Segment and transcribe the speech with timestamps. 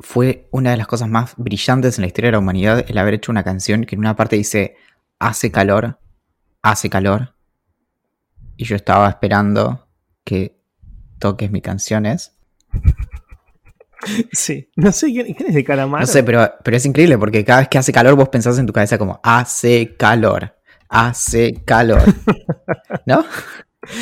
[0.00, 3.14] fue una de las cosas más brillantes en la historia de la humanidad el haber
[3.14, 4.76] hecho una canción que en una parte dice
[5.18, 5.98] hace calor,
[6.62, 7.34] hace calor.
[8.56, 9.88] Y yo estaba esperando
[10.24, 10.56] que
[11.18, 12.36] toques mis canciones.
[14.32, 16.02] Sí, no sé quién, quién es de Calamaro.
[16.02, 18.66] No sé, pero, pero es increíble porque cada vez que hace calor vos pensás en
[18.66, 20.54] tu cabeza como hace calor,
[20.90, 22.02] hace calor.
[23.06, 23.24] ¿No?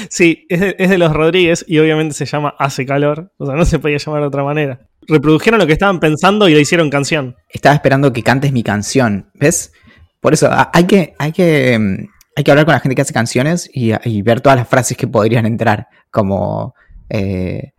[0.09, 3.33] Sí, es de, es de los Rodríguez y obviamente se llama Hace calor.
[3.37, 4.81] O sea, no se podía llamar de otra manera.
[5.09, 7.37] Reprodujeron lo que estaban pensando y le hicieron canción.
[7.49, 9.73] Estaba esperando que cantes mi canción, ¿ves?
[10.21, 13.13] Por eso hay que, hay que, mm, hay que hablar con la gente que hace
[13.13, 16.75] canciones y, y ver todas las frases que podrían entrar, como
[17.09, 17.73] eh,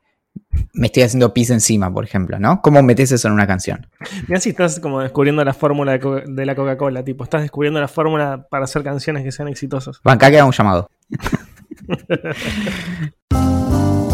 [0.73, 2.61] me estoy haciendo pis encima, por ejemplo, ¿no?
[2.61, 3.87] ¿Cómo metes eso en una canción?
[4.27, 7.03] Mirá si estás como descubriendo la fórmula de, la Coca-Cola.
[7.03, 9.99] Tipo, estás descubriendo la fórmula para hacer canciones que sean exitosas.
[10.03, 10.89] Acá queda un llamado.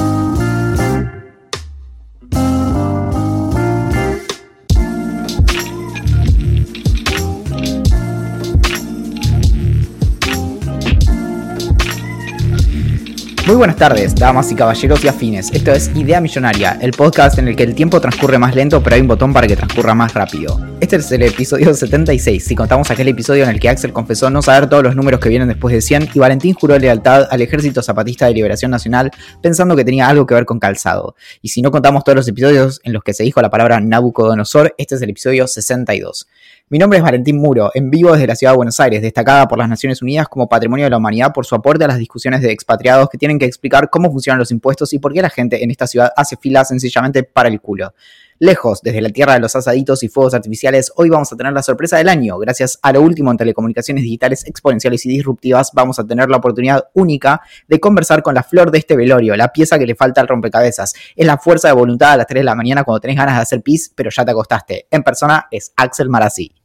[13.50, 15.52] Muy buenas tardes, damas y caballeros y afines.
[15.52, 18.96] Esto es Idea Millonaria, el podcast en el que el tiempo transcurre más lento, pero
[18.96, 20.60] hay un botón para que transcurra más rápido.
[20.80, 24.44] Este es el episodio 76, si contamos aquel episodio en el que Axel confesó no
[24.44, 27.82] saber todos los números que vienen después de 100 y Valentín juró lealtad al Ejército
[27.82, 29.10] Zapatista de Liberación Nacional
[29.42, 31.16] pensando que tenía algo que ver con calzado.
[31.42, 34.76] Y si no contamos todos los episodios en los que se dijo la palabra Nabucodonosor,
[34.78, 36.28] este es el episodio 62.
[36.72, 39.58] Mi nombre es Valentín Muro, en vivo desde la ciudad de Buenos Aires, destacada por
[39.58, 42.52] las Naciones Unidas como Patrimonio de la Humanidad por su aporte a las discusiones de
[42.52, 45.72] expatriados que tienen que explicar cómo funcionan los impuestos y por qué la gente en
[45.72, 47.96] esta ciudad hace fila sencillamente para el culo.
[48.38, 51.64] Lejos, desde la tierra de los asaditos y fuegos artificiales, hoy vamos a tener la
[51.64, 52.38] sorpresa del año.
[52.38, 56.86] Gracias a lo último en telecomunicaciones digitales exponenciales y disruptivas, vamos a tener la oportunidad
[56.94, 60.28] única de conversar con la flor de este velorio, la pieza que le falta al
[60.28, 60.94] rompecabezas.
[61.16, 63.42] Es la fuerza de voluntad a las 3 de la mañana cuando tenés ganas de
[63.42, 64.86] hacer pis, pero ya te acostaste.
[64.92, 66.59] En persona es Axel Marazzi.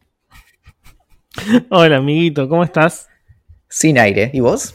[1.71, 3.09] Hola, amiguito, ¿cómo estás?
[3.69, 4.31] Sin aire.
[4.33, 4.75] ¿Y vos?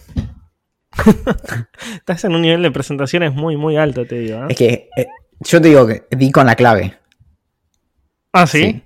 [1.96, 4.44] Estás en un nivel de presentaciones muy, muy alto, te digo.
[4.44, 4.48] ¿eh?
[4.50, 5.08] Es que eh,
[5.40, 6.98] yo te digo que di con la clave.
[8.34, 8.62] Ah, ¿sí?
[8.64, 8.84] sí.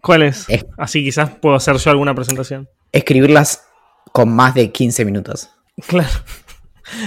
[0.00, 0.44] ¿Cuál es?
[0.48, 2.68] Es- Así quizás puedo hacer yo alguna presentación.
[2.92, 3.64] Escribirlas
[4.12, 5.50] con más de 15 minutos.
[5.86, 6.08] Claro.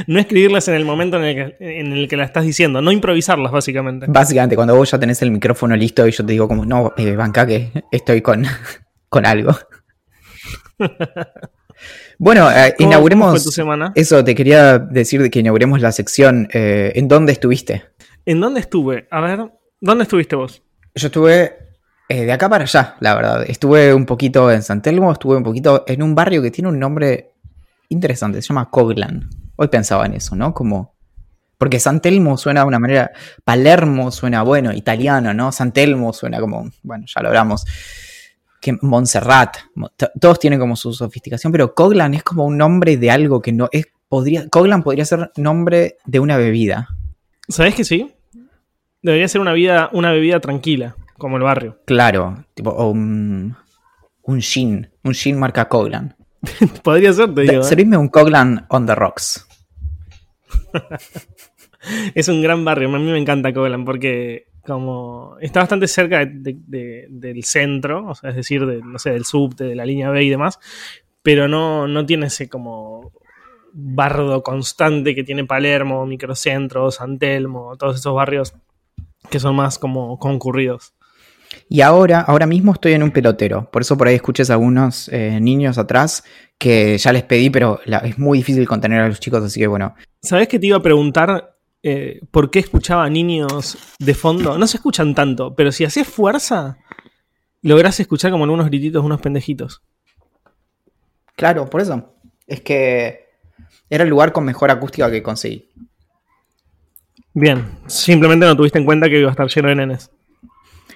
[0.07, 2.91] No escribirlas en el momento en el, que, en el que la estás diciendo, no
[2.91, 4.07] improvisarlas, básicamente.
[4.09, 7.15] Básicamente, cuando vos ya tenés el micrófono listo y yo te digo como, no, eh,
[7.15, 8.43] banca que estoy con,
[9.09, 9.55] con algo.
[12.17, 13.31] Bueno, eh, ¿Cómo- inauguremos...
[13.31, 13.91] fue tu semana?
[13.95, 16.47] Eso, te quería decir de que inauguremos la sección.
[16.53, 17.85] eh, ¿En dónde estuviste?
[18.25, 19.07] ¿En dónde estuve?
[19.11, 20.63] A ver, ¿dónde estuviste vos?
[20.95, 21.55] Yo estuve
[22.09, 23.45] eh, de acá para allá, la verdad.
[23.47, 26.79] Estuve un poquito en San Telmo, estuve un poquito en un barrio que tiene un
[26.79, 27.33] nombre
[27.89, 29.29] interesante, se llama Coglan.
[29.55, 30.53] Hoy pensaba en eso, ¿no?
[30.53, 30.95] Como...
[31.59, 33.11] Porque San Telmo suena de una manera...
[33.43, 35.51] Palermo suena, bueno, italiano, ¿no?
[35.51, 36.69] San Telmo suena como...
[36.83, 37.65] Bueno, ya lo hablamos.
[38.61, 39.57] Que Montserrat.
[40.19, 43.69] Todos tienen como su sofisticación, pero Coglan es como un nombre de algo que no
[43.71, 43.85] es...
[44.09, 46.87] Podría, Coglan podría ser nombre de una bebida.
[47.49, 48.13] ¿Sabés que sí?
[49.01, 51.79] Debería ser una, vida, una bebida tranquila, como el barrio.
[51.85, 53.55] Claro, tipo un,
[54.23, 56.15] un gin, un gin marca Coglan.
[56.83, 57.61] Podría ser, te digo.
[57.61, 57.63] ¿eh?
[57.63, 59.47] Servirme un Coglan on the rocks.
[62.15, 66.31] Es un gran barrio, a mí me encanta Coglan porque como está bastante cerca de-
[66.33, 69.85] de- de- del centro, o sea, es decir, de, no sé, del subte, de la
[69.85, 70.59] línea B y demás,
[71.23, 73.11] pero no, no tiene ese como
[73.73, 78.53] bardo constante que tiene Palermo, Microcentro, San Telmo, todos esos barrios
[79.29, 80.93] que son más como concurridos.
[81.69, 83.69] Y ahora, ahora mismo estoy en un pelotero.
[83.71, 86.23] Por eso por ahí escuches a algunos eh, niños atrás
[86.57, 89.67] que ya les pedí, pero la- es muy difícil contener a los chicos, así que
[89.67, 89.95] bueno.
[90.21, 91.56] ¿Sabés que te iba a preguntar
[91.89, 94.57] eh, por qué escuchaba niños de fondo?
[94.57, 96.77] No se escuchan tanto, pero si haces fuerza,
[97.61, 99.81] lográs escuchar como algunos grititos de unos pendejitos.
[101.35, 102.13] Claro, por eso.
[102.47, 103.27] Es que
[103.89, 105.69] era el lugar con mejor acústica que conseguí.
[107.33, 110.09] Bien, simplemente no tuviste en cuenta que iba a estar lleno de nenes.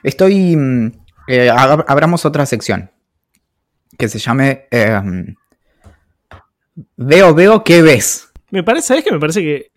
[0.04, 0.56] Estoy.
[0.56, 0.88] mm,
[1.28, 2.90] eh, ab- abramos otra sección.
[3.98, 4.66] Que se llame.
[4.72, 5.00] eh,
[6.98, 8.30] veo, veo, ¿qué ves?
[8.50, 9.12] Me parece, ¿sabes qué?
[9.12, 9.72] Me parece que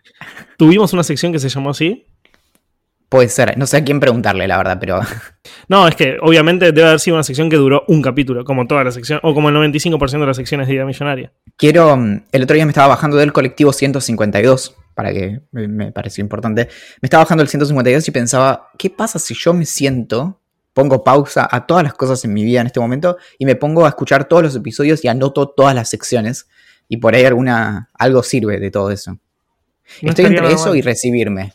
[0.57, 2.07] tuvimos una sección que se llamó así.
[3.09, 5.01] Puede ser, no sé a quién preguntarle, la verdad, pero.
[5.69, 8.85] No, es que obviamente debe haber sido una sección que duró un capítulo, como toda
[8.85, 11.33] la sección, o como el 95% de las secciones de Idea Millonaria.
[11.57, 11.97] Quiero.
[11.97, 16.23] mm, El otro día me estaba bajando del colectivo 152, para que me- me pareció
[16.23, 16.69] importante.
[17.01, 20.41] Me estaba bajando el 152 y pensaba, ¿qué pasa si yo me siento,
[20.75, 23.87] pongo pausa a todas las cosas en mi vida en este momento y me pongo
[23.87, 26.47] a escuchar todos los episodios y anoto todas las secciones?
[26.89, 29.19] Y por ahí alguna, algo sirve de todo eso.
[30.03, 30.77] No Estoy entre eso mal.
[30.79, 31.53] y recibirme.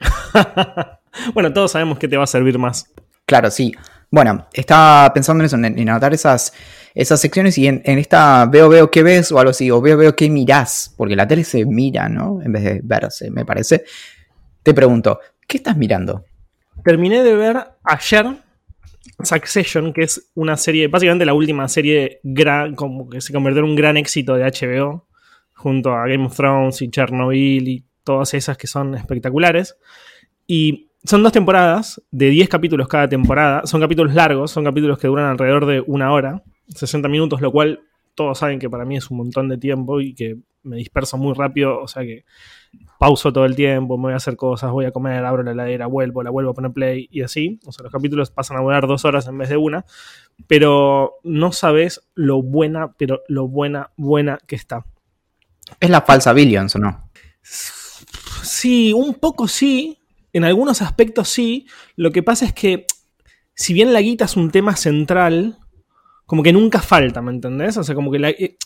[1.34, 2.90] bueno, todos sabemos que te va a servir más.
[3.26, 3.74] Claro, sí.
[4.10, 6.52] Bueno, estaba pensando en eso, en, en anotar esas,
[6.94, 9.96] esas secciones y en, en esta veo, veo qué ves o algo así, o veo,
[9.96, 12.40] veo qué mirás, porque la tele se mira, ¿no?
[12.42, 13.84] En vez de verse, me parece.
[14.62, 16.24] Te pregunto, ¿qué estás mirando?
[16.84, 18.26] Terminé de ver ayer
[19.22, 23.70] Succession, que es una serie, básicamente la última serie gran, como que se convirtió en
[23.70, 25.06] un gran éxito de HBO,
[25.62, 29.76] junto a Game of Thrones y Chernobyl y todas esas que son espectaculares.
[30.46, 33.66] Y son dos temporadas de 10 capítulos cada temporada.
[33.66, 37.80] Son capítulos largos, son capítulos que duran alrededor de una hora, 60 minutos, lo cual
[38.14, 41.34] todos saben que para mí es un montón de tiempo y que me disperso muy
[41.34, 42.24] rápido, o sea que
[42.98, 45.86] pauso todo el tiempo, me voy a hacer cosas, voy a comer, abro la heladera,
[45.86, 47.58] vuelvo, la vuelvo a poner play y así.
[47.66, 49.84] O sea, los capítulos pasan a durar dos horas en vez de una,
[50.46, 54.84] pero no sabes lo buena, pero lo buena, buena que está.
[55.80, 57.10] ¿Es la falsa Billions o no?
[58.42, 59.98] Sí, un poco sí.
[60.32, 61.66] En algunos aspectos sí.
[61.96, 62.86] Lo que pasa es que,
[63.54, 65.58] si bien la guita es un tema central,
[66.26, 67.76] como que nunca falta, ¿me entendés?
[67.76, 68.56] O sea, como que la, eh,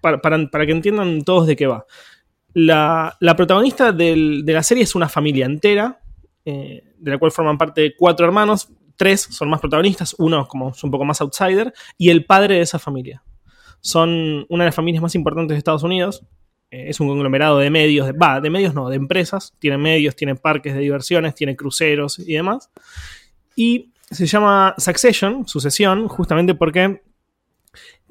[0.00, 1.86] para, para- que entiendan todos de qué va.
[2.52, 6.00] La, protagonista de la serie es una familia entera,
[6.44, 8.68] eh, de la cual forman parte cuatro hermanos.
[8.96, 12.62] Tres son más protagonistas, uno como es un poco más outsider, y el padre de
[12.62, 13.22] esa familia.
[13.80, 16.24] Son una de las familias más importantes de Estados Unidos,
[16.70, 20.36] eh, es un conglomerado de medios, de, de medios no, de empresas, tiene medios, tiene
[20.36, 22.70] parques de diversiones, tiene cruceros y demás.
[23.56, 27.02] Y se llama Succession, sucesión, justamente porque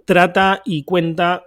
[0.05, 1.43] trata y cuenta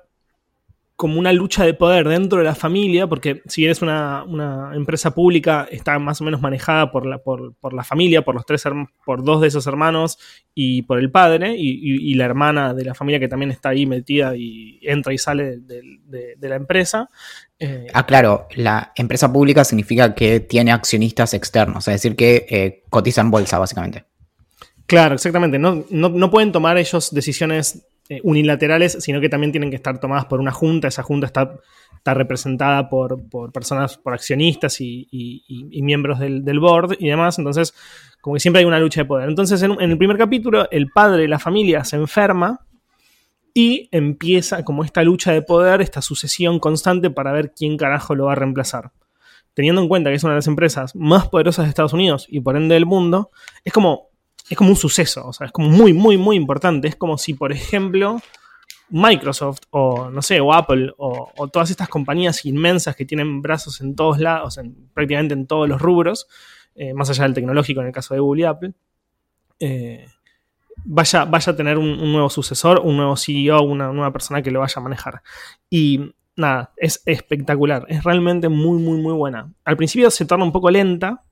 [1.02, 4.70] como una lucha de poder dentro de la familia, porque si bien es una, una
[4.72, 8.46] empresa pública, está más o menos manejada por la, por, por la familia, por los
[8.46, 8.62] tres
[9.04, 10.16] por dos de esos hermanos
[10.54, 13.70] y por el padre, y, y- y la hermana de la familia que también está
[13.70, 17.10] ahí metida y entra y sale de, de- de la empresa.
[17.58, 22.84] Eh, Ah, claro, la empresa pública significa que tiene accionistas externos, es decir, que eh,
[22.90, 24.04] cotiza en bolsa, básicamente.
[24.86, 25.58] Claro, exactamente.
[25.58, 29.98] No, no, no pueden tomar ellos decisiones eh, unilaterales, sino que también tienen que estar
[29.98, 30.88] tomadas por una junta.
[30.88, 31.54] Esa junta está,
[31.96, 37.38] está representada por, por personas, por accionistas y, y- miembros del, del board y demás.
[37.38, 37.74] Entonces,
[38.20, 39.28] como que siempre hay una lucha de poder.
[39.28, 42.60] Entonces, en, en el primer capítulo, el padre de la familia se enferma
[43.54, 48.26] y empieza como esta lucha de poder, esta sucesión constante para ver quién carajo lo
[48.26, 48.92] va a reemplazar.
[49.54, 52.40] Teniendo en cuenta que es una de las empresas más poderosas de Estados Unidos y
[52.40, 53.30] por ende del mundo,
[53.64, 54.08] es como
[54.52, 56.86] es como un suceso, o sea, es como muy, muy, muy importante.
[56.86, 58.20] Es como si, por ejemplo,
[58.90, 63.96] Microsoft o, no sé, o Apple o, todas estas compañías inmensas que tienen brazos en
[63.96, 66.26] todos lados, en, prácticamente en todos los rubros,
[66.74, 68.72] eh, más allá del tecnológico en el caso de Google y Apple,
[69.58, 70.06] eh,
[70.84, 74.60] vaya, vaya a tener un nuevo sucesor, un nuevo CEO, una nueva persona que lo
[74.60, 75.22] vaya a manejar.
[75.70, 79.50] Y nada, es espectacular, es realmente muy, muy, muy buena.
[79.64, 81.24] Al principio se torna un poco lenta,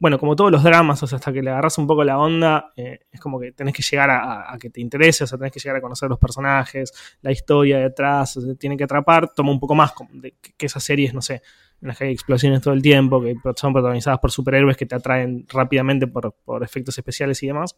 [0.00, 2.72] bueno, como todos los dramas, o sea, hasta que le agarras un poco la onda,
[2.76, 5.60] eh, es como que tenés que llegar a, que te interese, o sea, tenés que
[5.60, 9.58] llegar a conocer los personajes, la historia detrás, o sea, tiene que atrapar, toma un
[9.60, 11.42] poco más de- que, esas series, no sé,
[11.80, 14.94] en las que hay explosiones todo el tiempo, que son protagonizadas por superhéroes que te
[14.94, 17.76] atraen rápidamente por, por efectos especiales y demás.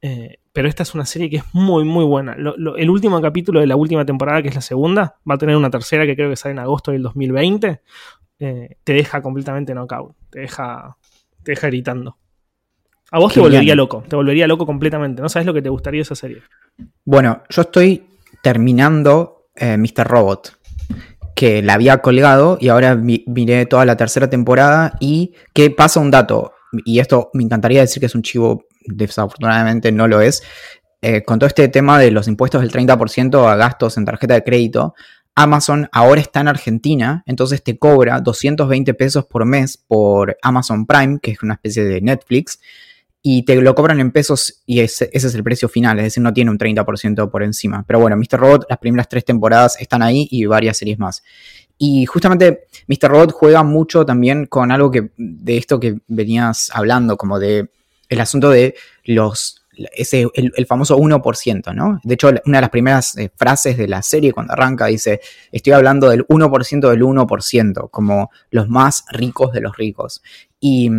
[0.00, 2.34] Eh, pero esta es una serie que es muy, muy buena.
[2.34, 5.70] El último capítulo de la última temporada, que es la segunda, va a tener una
[5.70, 7.80] tercera que creo que sale en agosto del 2020.
[8.40, 10.14] eh, te deja completamente knockout.
[10.30, 10.96] Te deja,
[11.48, 12.18] te deja gritando.
[13.10, 13.76] A vos Qué te volvería bien.
[13.78, 14.04] loco.
[14.06, 15.22] Te volvería loco completamente.
[15.22, 16.42] No sabes lo que te gustaría esa serie.
[17.06, 18.06] Bueno, yo estoy
[18.42, 20.06] terminando eh, Mr.
[20.06, 20.58] Robot,
[21.34, 26.00] que la había colgado y ahora mi- miré toda la tercera temporada y que pasa
[26.00, 26.52] un dato,
[26.84, 30.42] y esto me encantaría decir que es un chivo, desafortunadamente no lo es,
[31.00, 34.44] eh, con todo este tema de los impuestos del 30% a gastos en tarjeta de
[34.44, 34.94] crédito,
[35.34, 41.18] Amazon ahora está en Argentina, entonces te cobra 220 pesos por mes por Amazon Prime,
[41.20, 42.58] que es una especie de Netflix,
[43.22, 46.32] y te lo cobran en pesos y ese, es el precio final, es decir, no
[46.32, 47.84] tiene un 30% por encima.
[47.86, 48.38] Pero bueno, Mr.
[48.38, 51.22] Robot, las primeras tres temporadas están ahí y varias series más.
[51.76, 53.10] Y justamente Mr.
[53.10, 57.68] Robot juega mucho también con algo que de esto que venías hablando, como de
[58.08, 62.00] el asunto de los, ese, el, famoso 1%, ¿no?
[62.02, 65.20] De hecho, una de las primeras eh, frases de la serie cuando arranca dice,
[65.52, 70.22] estoy hablando del 1% del 1%, como los más ricos de los ricos.
[70.60, 70.90] Y,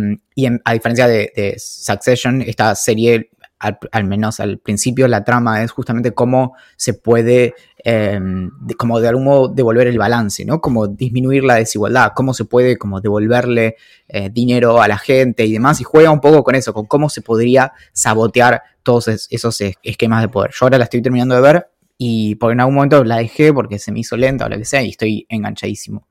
[0.64, 6.12] a diferencia de, de Succession, esta serie al, menos al principio, la trama es justamente
[6.12, 10.62] cómo se puede, em, como de algún modo, devolver el balance, ¿no?
[10.62, 13.76] Como disminuir la desigualdad, cómo se puede como devolverle
[14.08, 17.10] eh, dinero a la gente y demás, y juega un poco con eso, con cómo
[17.10, 20.50] se podría sabotear todos esos esquemas de poder.
[20.52, 23.78] Yo ahora la estoy terminando de ver y por en algún momento la dejé porque
[23.78, 26.08] se me hizo lenta o lo que sea y estoy enganchadísimo.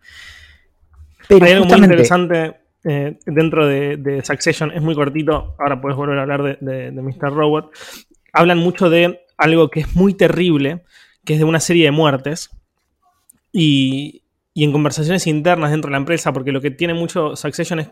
[1.27, 6.17] Pero Hay algo muy interesante eh, dentro de, Succession, es muy cortito, ahora puedes volver
[6.17, 7.33] a hablar de, Mr.
[7.33, 7.71] Robot,
[8.33, 10.83] hablan mucho de algo que es muy terrible,
[11.25, 12.49] que es de una serie de muertes,
[13.51, 14.23] y,
[14.53, 17.91] y en conversaciones internas dentro de la empresa, porque lo que tiene mucho Succession es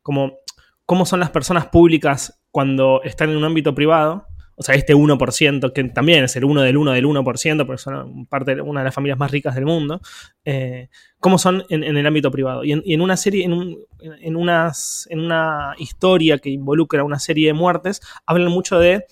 [0.00, 0.38] como
[0.86, 5.72] cómo son las personas públicas cuando están en un ámbito privado o sea, este 1%,
[5.72, 8.84] que también es el 1 del 1 del 1%, porque son parte de una de
[8.84, 10.00] las familias más ricas del mundo,
[10.44, 12.62] eh, cómo son en, el ámbito privado.
[12.62, 18.52] Y en, una serie, en, en una historia que involucra una serie de muertes, hablan
[18.52, 19.04] mucho de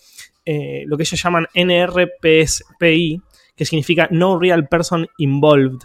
[0.45, 3.23] eh, lo que ellos llaman NRPSPI,
[3.57, 5.81] que significa No Real Person Involved.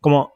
[0.00, 0.32] Como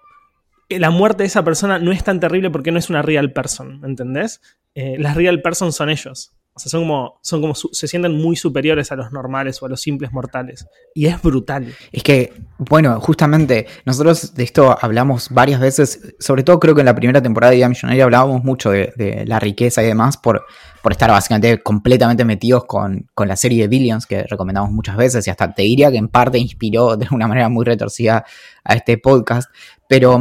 [0.68, 3.32] eh, la muerte de esa persona no es tan terrible porque no es una real
[3.32, 4.40] person, ¿entendés?
[4.74, 6.34] las real person son ellos.
[6.54, 9.70] O sea, son como, son como se sienten muy superiores a los normales o a
[9.70, 10.66] los simples mortales.
[10.94, 11.74] Y es brutal.
[11.90, 16.86] Es que, bueno, justamente nosotros de esto hablamos varias veces, sobre todo creo que en
[16.86, 20.44] la primera temporada de Idea Millonaria hablábamos mucho de, la riqueza y demás por,
[20.82, 25.26] por estar básicamente completamente metidos con, con, la serie de Billions que recomendamos muchas veces
[25.26, 28.26] y hasta te diría que en parte inspiró de una manera muy retorcida
[28.62, 29.50] a este podcast.
[29.88, 30.20] Pero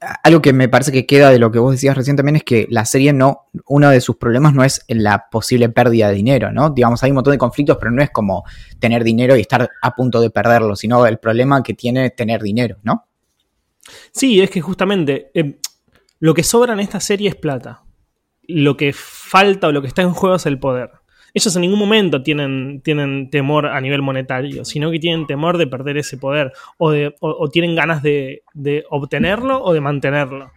[0.00, 2.66] algo que me parece que queda de lo que vos decías recién también es que
[2.70, 6.70] la serie no, uno de sus problemas no es la posible pérdida de dinero, ¿no?
[6.70, 8.44] Digamos, hay un montón de conflictos, pero no es como
[8.78, 12.76] tener dinero y estar a punto de perderlo, sino el problema que tiene tener dinero,
[12.82, 13.06] ¿no?
[14.12, 15.58] Sí, es que justamente eh,
[16.20, 17.82] lo que sobra en esta serie es plata.
[18.42, 20.97] Lo que falta o lo que está en juego es el poder
[21.34, 25.66] ellos en ningún momento tienen, tienen temor a nivel monetario, sino que tienen temor de
[25.66, 28.42] perder ese poder o, tienen ganas de,
[28.90, 30.50] obtenerlo o de mantenerlo.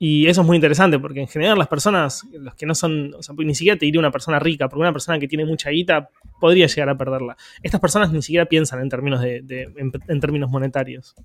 [0.00, 3.22] Y eso es muy interesante porque en general las personas, los que no son, o
[3.22, 6.08] sea, ni siquiera te diría una persona rica, porque una persona que tiene mucha guita
[6.40, 7.36] podría llegar a perderla.
[7.62, 11.16] Estas personas ni siquiera piensan en términos, de, en, términos monetarios.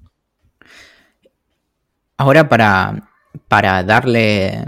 [2.18, 3.10] Ahora para,
[3.48, 4.66] para darle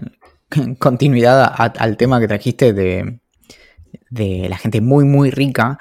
[0.77, 3.19] continuidad al tema que trajiste de,
[4.09, 5.77] de la gente muy, muy rica,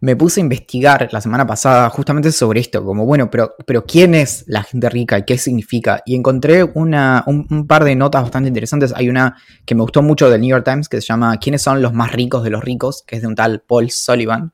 [0.00, 4.14] me puse a investigar la semana pasada justamente sobre esto, como bueno, pero, pero ¿quién
[4.14, 6.02] es la gente rica y qué significa?
[6.04, 8.92] Y encontré una, un, par de notas bastante interesantes.
[8.94, 11.80] Hay una que me gustó mucho del New York Times que se llama ¿Quiénes son
[11.80, 13.02] los más ricos de los ricos?
[13.06, 14.52] que es de un tal Paul Sullivan,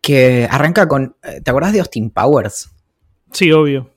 [0.00, 1.16] que arranca con...
[1.22, 2.70] ¿Te acuerdas de Austin Powers?
[3.30, 3.91] Sí, obvio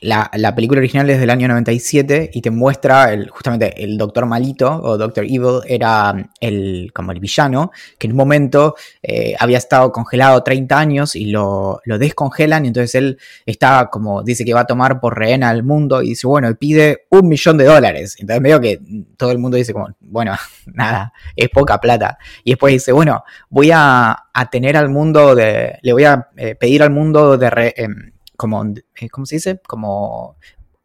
[0.00, 4.80] la, película original es del año 97 y te muestra el, justamente el Doctor Malito
[4.82, 9.92] o Doctor Evil era el, como el villano que en un momento eh, había estado
[9.92, 14.66] congelado 30 años y lo, descongelan y entonces él está como dice que va a
[14.66, 18.16] tomar por rehén al mundo y dice bueno, pide un millón de dólares.
[18.18, 18.80] Entonces veo que
[19.16, 20.34] todo el mundo dice como bueno,
[20.66, 22.18] nada, es poca plata.
[22.44, 26.84] Y después dice bueno, voy a, tener al mundo de, le voy a eh, pedir
[26.84, 27.50] al mundo de...
[27.50, 29.60] Re, em, como, eh, ¿cómo se dice?
[29.66, 30.36] Como,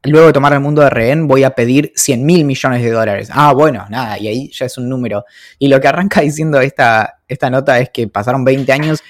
[0.01, 3.29] luego de tomar el mundo de rehén voy a pedir 100 mil millones de dólares.
[3.31, 5.23] Ah, bueno, nada, y ahí ya es un número.
[5.59, 9.03] Y lo que arranca diciendo esta, esta nota es que pasaron 20 años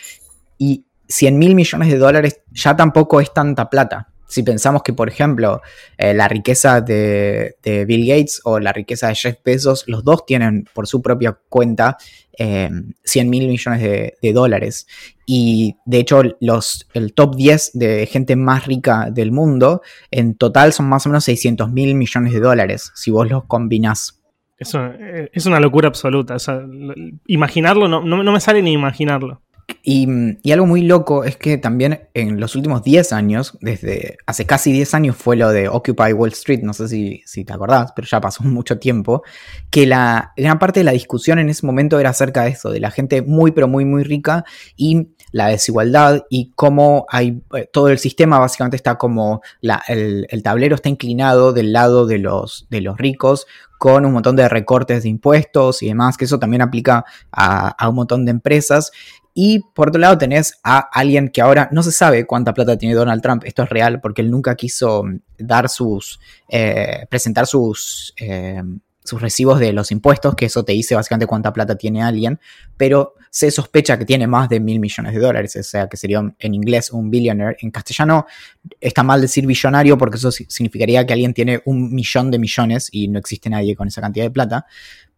[0.58, 4.10] y 100 mil millones de dólares ya tampoco es tanta plata.
[4.34, 5.62] Si pensamos que, por ejemplo,
[5.96, 10.68] eh, la riqueza de, Bill Gates o la riqueza de Jeff Bezos, los dos tienen
[10.74, 11.98] por su propia cuenta
[12.36, 14.88] 100 eh, mil millones de, dólares.
[15.28, 20.74] Y de hecho, los, el top 10 de gente más rica del mundo, en total
[20.74, 24.20] son más o menos 600 mil millones de dólares, si vos los combinás.
[24.58, 26.38] Eso eh, es una locura absoluta.
[27.28, 29.44] imaginarlo, no, no me sale ni imaginarlo.
[29.86, 34.72] Y, algo muy loco es que también en los últimos 10 años, desde hace casi
[34.72, 38.08] 10 años fue lo de Occupy Wall Street, no sé si, si, te acordás, pero
[38.08, 39.24] ya pasó mucho tiempo,
[39.70, 42.80] que la gran parte de la discusión en ese momento era acerca de eso, de
[42.80, 47.90] la gente muy pero muy muy rica y la desigualdad y cómo hay eh, todo
[47.90, 49.42] el sistema básicamente está como
[49.88, 53.48] el, tablero está inclinado del lado de los, de los ricos
[53.80, 57.04] con un montón de recortes de impuestos y demás, que eso también aplica
[57.34, 58.92] a, a un montón de empresas
[59.34, 62.94] y por otro lado tenés a alguien que ahora no se sabe cuánta plata tiene
[62.94, 63.44] Donald Trump.
[63.46, 68.62] Esto es real porque él nunca quiso mm, dar sus, eh, presentar sus, eh,
[69.04, 72.40] sus recibos de los impuestos, que eso te dice básicamente cuánta plata tiene alguien.
[72.78, 76.20] Pero se sospecha que tiene más de mil millones de dólares, o sea, que sería
[76.38, 77.58] en inglés un billionaire.
[77.62, 78.28] En castellano
[78.80, 83.08] está mal decir billonario porque eso significaría que alguien tiene un millón de millones y
[83.08, 84.68] no existe nadie con esa cantidad de plata.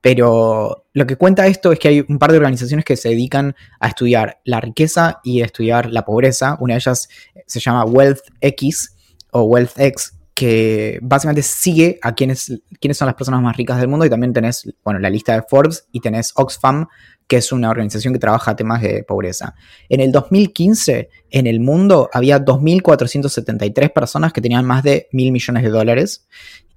[0.06, 3.56] Pero lo que cuenta esto es que hay un par de organizaciones que se dedican
[3.80, 6.58] a estudiar la riqueza y a estudiar la pobreza.
[6.60, 7.10] Una de ellas
[7.48, 8.96] se llama Wealth X
[9.32, 13.88] o Wealth X, que básicamente sigue a quiénes, quiénes son las personas más ricas del
[13.88, 16.86] mundo y también tenés, bueno, la lista de Forbes y tenés Oxfam,
[17.26, 19.56] que es una organización que trabaja temas de pobreza.
[19.90, 25.64] En el 2015, en el mundo había 2.473 personas que tenían más de mil millones
[25.64, 26.28] de dólares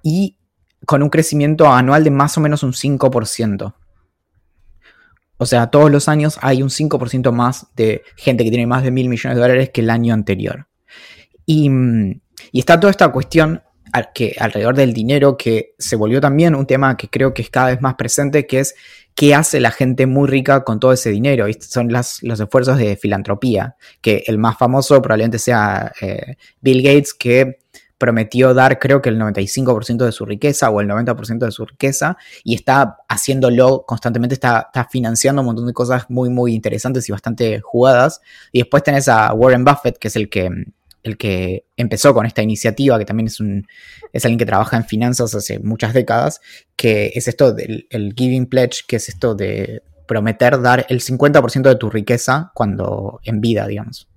[0.03, 0.39] y
[0.89, 3.75] con un crecimiento anual de más o menos un 5%.
[5.37, 8.91] O sea, todos los años hay un 5% más de gente que tiene más de
[8.91, 10.67] mil millones de dólares que el año anterior.
[11.45, 12.21] Y mm,
[12.53, 13.63] y está toda esta cuestión
[14.15, 17.69] que, alrededor del dinero que se volvió también un tema que creo que es cada
[17.69, 18.75] vez más presente, que es
[19.15, 21.49] qué hace la gente muy rica con todo ese dinero.
[21.49, 27.15] Y son los esfuerzos de filantropía, que el más famoso probablemente sea eh, Bill Gates,
[27.15, 27.59] que
[27.99, 32.17] prometió dar creo que el 95% de su riqueza o el 90% de su riqueza
[32.45, 37.13] y está haciéndolo constantemente, está, está, financiando un montón de cosas muy, muy interesantes y
[37.13, 38.21] bastante jugadas.
[38.53, 40.51] Y después tenés a Warren Buffett, que es el que
[41.05, 43.67] el que empezó con esta iniciativa, que también es, un,
[44.13, 46.41] es alguien que trabaja en finanzas hace muchas décadas,
[46.77, 51.63] que es esto del el Giving Pledge, que es esto de prometer dar el 50%
[51.63, 54.08] de tu riqueza cuando en vida, digamos.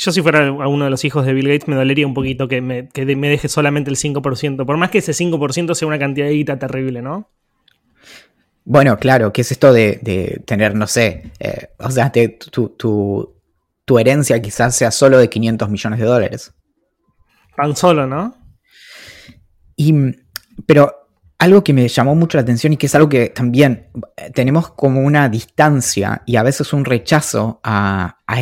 [0.00, 2.62] Yo si fuera uno de los hijos de Bill Gates me dolería un poquito que
[2.62, 6.32] me, me deje solamente el 5%, por más que ese 5% sea una cantidad de
[6.32, 7.28] guita terrible, ¿no?
[8.64, 13.34] Bueno, claro, que es esto de, tener, no sé, eh, o sea, tu,
[13.84, 16.54] tu herencia quizás sea solo de 500 millones de dólares.
[17.54, 18.34] Tan solo, ¿no?
[19.76, 19.92] Y,
[20.64, 20.94] pero
[21.38, 24.70] algo que me llamó mucho la atención y que es algo que también eh, tenemos
[24.70, 28.40] como una distancia y a veces un rechazo a, a,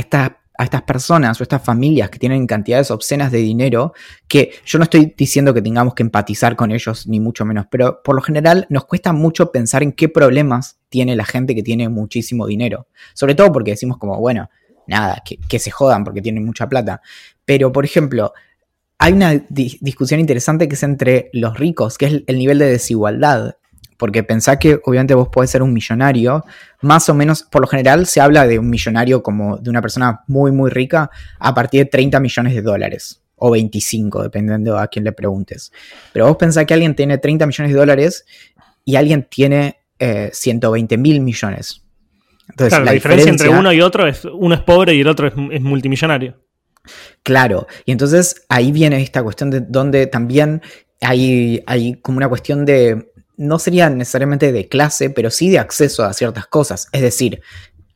[0.59, 3.95] a estas personas o estas familias que tienen cantidades obscenas de dinero,
[4.27, 8.03] que yo no estoy diciendo que tengamos que empatizar con ellos, ni mucho menos, pero
[8.03, 11.89] por lo general nos cuesta mucho pensar en qué problemas tiene la gente que tiene
[11.89, 12.89] muchísimo dinero.
[13.15, 14.51] Sobre todo porque decimos como, bueno,
[14.89, 17.01] nada, que, se jodan porque tienen mucha plata.
[17.45, 18.33] Pero, por ejemplo,
[18.99, 23.57] hay una discusión interesante que es entre los ricos, que es el nivel de desigualdad.
[23.97, 26.45] Porque pensá que obviamente vos podés ser un millonario,
[26.83, 30.21] más o menos, por lo general se habla de un millonario como de una persona
[30.29, 35.05] muy, muy rica a partir de 30 millones de dólares, o 25, dependiendo a quién
[35.05, 35.73] le preguntes.
[36.13, 38.25] Pero vos pensás que alguien tiene 30 millones de dólares
[38.85, 41.83] y alguien tiene 120 eh, mil millones
[42.57, 45.61] claro, la, diferencia, entre uno y otro es uno es pobre y el otro es,
[45.61, 46.37] multimillonario.
[47.23, 50.63] Claro, y entonces ahí viene esta cuestión de donde también
[51.03, 56.05] hay, hay como una cuestión de, no sería necesariamente de clase, pero sí de acceso
[56.05, 56.89] a ciertas cosas.
[56.93, 57.41] Es decir,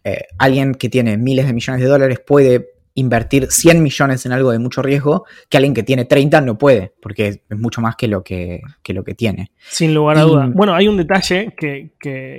[0.04, 4.50] eh, alguien que tiene miles de millones de dólares puede invertir 100 millones en algo
[4.50, 8.06] de mucho riesgo que alguien que tiene 30 no puede, porque es mucho más que
[8.06, 9.50] lo que, lo que tiene.
[9.68, 10.50] Sin lugar a duda.
[10.52, 11.92] Bueno, hay un detalle que,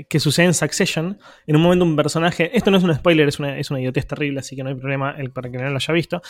[0.08, 1.18] que, sucede en Succession.
[1.48, 4.08] En un momento un personaje, esto no es un spoiler, es una, es una idiotez
[4.08, 6.22] terrible, así que no hay problema el, para que no lo haya visto.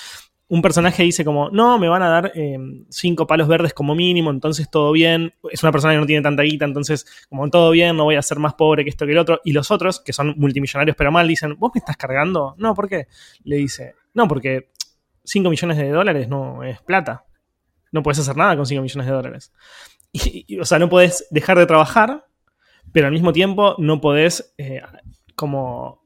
[0.50, 2.58] Un personaje dice como, no, me van a dar eh,
[2.90, 5.34] cinco palos verdes como mínimo, entonces todo bien.
[5.52, 8.22] Es una persona que no tiene tanta guita, entonces como todo bien, no voy a
[8.22, 9.40] ser más pobre que esto que el otro.
[9.44, 12.56] Y los otros, que son multimillonarios pero mal, dicen, ¿vos me estás cargando?
[12.58, 13.08] No, ¿por qué?
[13.44, 14.70] Le dice, no, porque
[15.24, 17.26] 5 millones de dólares no es plata.
[17.92, 19.54] No puedes hacer nada con 5 millones de dólares.
[20.16, 22.28] Y, o sea, no puedes dejar de trabajar,
[22.92, 24.82] pero al mismo tiempo no podés eh,
[25.34, 26.03] como...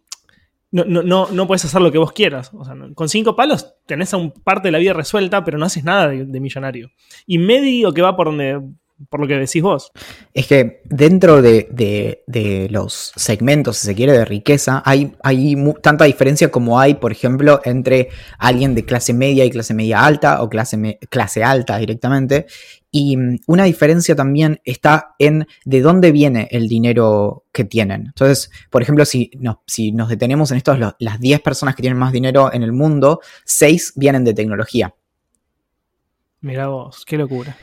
[0.69, 2.51] No, no, no, puedes hacer lo que vos quieras.
[2.93, 6.09] Con cinco palos tenés a un parte de la vida resuelta, pero no haces nada
[6.09, 6.91] de, de millonario.
[7.25, 8.59] Y medio que va por donde,
[9.09, 9.91] por lo que decís vos.
[10.33, 16.49] Es que dentro de, los segmentos, si se quiere, de riqueza, hay, hay tanta diferencia
[16.49, 20.99] como hay, por ejemplo, entre alguien de clase media y clase media alta o clase,
[21.09, 22.47] clase alta directamente.
[22.91, 28.07] Y mm, una diferencia también está en de dónde viene el dinero que tienen.
[28.07, 31.99] Entonces, por ejemplo, si nos, si nos detenemos en estos, las 10 personas que tienen
[31.99, 34.93] más dinero en el mundo, 6 vienen de tecnología.
[36.41, 37.57] Mira vos, qué locura.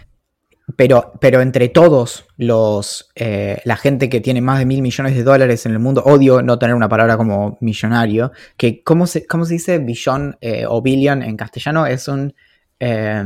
[0.77, 5.23] Pero, pero entre todos los eh, la gente que tiene más de mil millones de
[5.23, 9.45] dólares en el mundo, odio no tener una palabra como millonario, que ¿cómo se, cómo
[9.45, 11.87] se dice billón eh, o billion en castellano?
[11.87, 12.35] Es un...
[12.81, 13.23] Eh,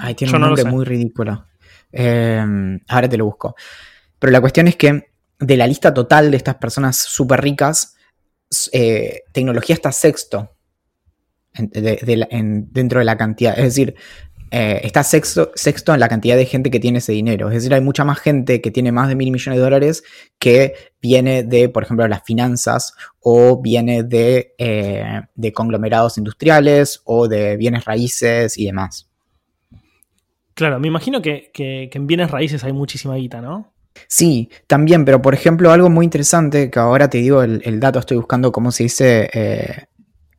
[0.00, 1.46] ay, tiene un nombre muy ridículo.
[1.92, 3.54] Em, ahora te lo busco.
[4.18, 7.96] Pero la cuestión es que de la lista total de estas personas súper ricas,
[8.72, 10.52] eh, tecnología está sexto
[11.52, 13.58] dentro de la cantidad.
[13.58, 13.94] Es decir,
[14.50, 17.48] eh, está sexto, sexto en la cantidad de gente que tiene ese dinero.
[17.48, 20.04] Es decir, hay mucha más gente que tiene más de mil millones de dólares
[20.38, 27.26] que viene de, por ejemplo, las finanzas o viene de, eh, de conglomerados industriales o
[27.26, 29.05] de bienes raíces y demás.
[30.56, 33.74] Claro, me imagino que, que, en bienes raíces hay muchísima guita, ¿no?
[34.08, 38.16] Sí, también, pero por ejemplo, algo muy interesante, que ahora te digo el, dato, estoy
[38.16, 39.84] buscando cómo se dice eh,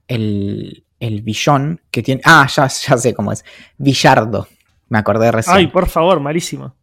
[0.07, 2.21] el, el billón que tiene.
[2.25, 3.45] Ah, ya, ya sé cómo es.
[3.77, 4.47] Villardo.
[4.89, 5.55] Me acordé recién.
[5.55, 6.73] Ay, por favor, malísimo.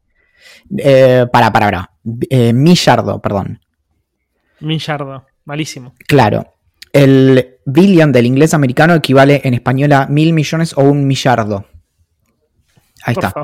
[0.78, 1.90] Eh, para, para, para.
[2.30, 3.58] Eh, millardo, perdón.
[4.60, 5.94] Millardo, malísimo.
[6.06, 6.54] Claro.
[6.92, 11.66] El billion del inglés americano equivale en español a mil millones o un millardo.
[13.04, 13.34] Ahí está.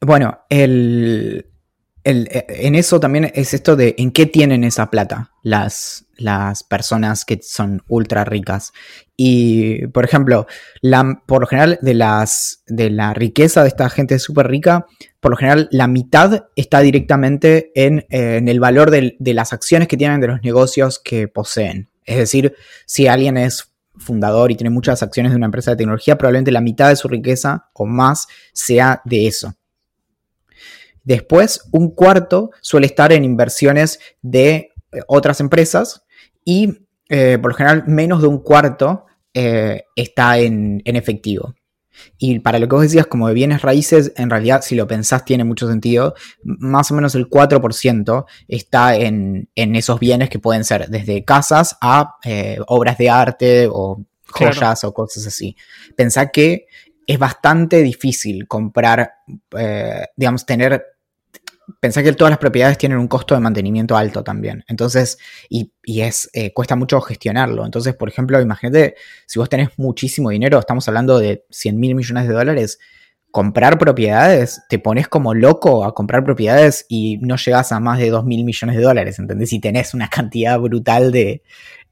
[0.00, 1.46] Bueno, el,
[2.04, 7.40] en eso también es esto de en qué tienen esa plata las, las personas que
[7.42, 8.72] son ultra ricas.
[9.16, 10.46] Y, por ejemplo,
[10.82, 14.86] la, por lo general de, las, de la riqueza de esta gente súper rica,
[15.20, 19.88] por lo general la mitad está directamente en, en el valor de, de, las acciones
[19.88, 21.88] que tienen de los negocios que poseen.
[22.04, 26.18] Es decir, si alguien es fundador y tiene muchas acciones de una empresa de tecnología,
[26.18, 29.54] probablemente la mitad de su riqueza o más sea de eso.
[31.04, 36.04] Después, un cuarto suele estar en inversiones de eh, otras empresas
[36.44, 41.54] y eh, por lo general menos de un cuarto eh, está en, efectivo.
[42.18, 45.24] Y para lo que vos decías, como de bienes raíces, en realidad, si lo pensás,
[45.24, 46.14] tiene mucho sentido.
[46.42, 52.16] Más o menos el 4% está en, esos bienes que pueden ser desde casas a
[52.66, 55.56] obras de arte o joyas o cosas así.
[55.96, 56.66] Pensá que
[57.06, 59.12] es bastante difícil comprar,
[60.16, 60.84] digamos, tener
[61.80, 64.64] pensá que todas las propiedades tienen un costo de mantenimiento alto también.
[64.68, 67.64] Entonces, y, es, eh, cuesta mucho gestionarlo.
[67.64, 72.28] Entonces, por ejemplo, imagínate, si vos tenés muchísimo dinero, estamos hablando de 100 mil millones
[72.28, 72.78] de dólares,
[73.30, 78.10] comprar propiedades, te pones como loco a comprar propiedades y no llegas a más de
[78.10, 79.52] 2 mil millones de dólares, ¿entendés?
[79.52, 81.42] Y tenés una cantidad brutal de,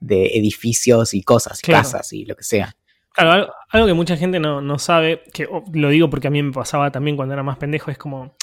[0.00, 2.74] edificios y cosas, casas y lo que sea.
[3.12, 6.42] Claro, algo, que mucha gente no, no sabe, que oh, lo digo porque a mí
[6.42, 8.34] me pasaba también cuando era más pendejo, es como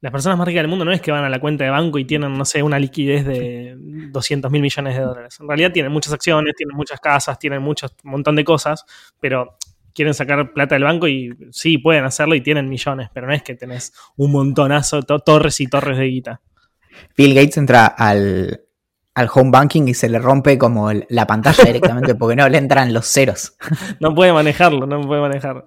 [0.00, 1.98] las personas más ricas del mundo no es que van a la cuenta de banco
[1.98, 5.38] y tienen, no sé, una liquidez de 200 mil millones de dólares.
[5.40, 8.84] En realidad tienen muchas acciones, tienen muchas casas, tienen muchos, un montón de cosas,
[9.20, 9.56] pero
[9.94, 13.42] quieren sacar plata del banco y sí, pueden hacerlo y tienen millones, pero no es
[13.42, 16.40] que tenés un montonazo, torres y torres de guita.
[17.16, 18.60] Bill Gates entra al,
[19.14, 22.92] al home banking y se le rompe como la pantalla directamente porque no le entran
[22.92, 23.56] los ceros.
[24.00, 25.66] No puede manejarlo, no puede manejar.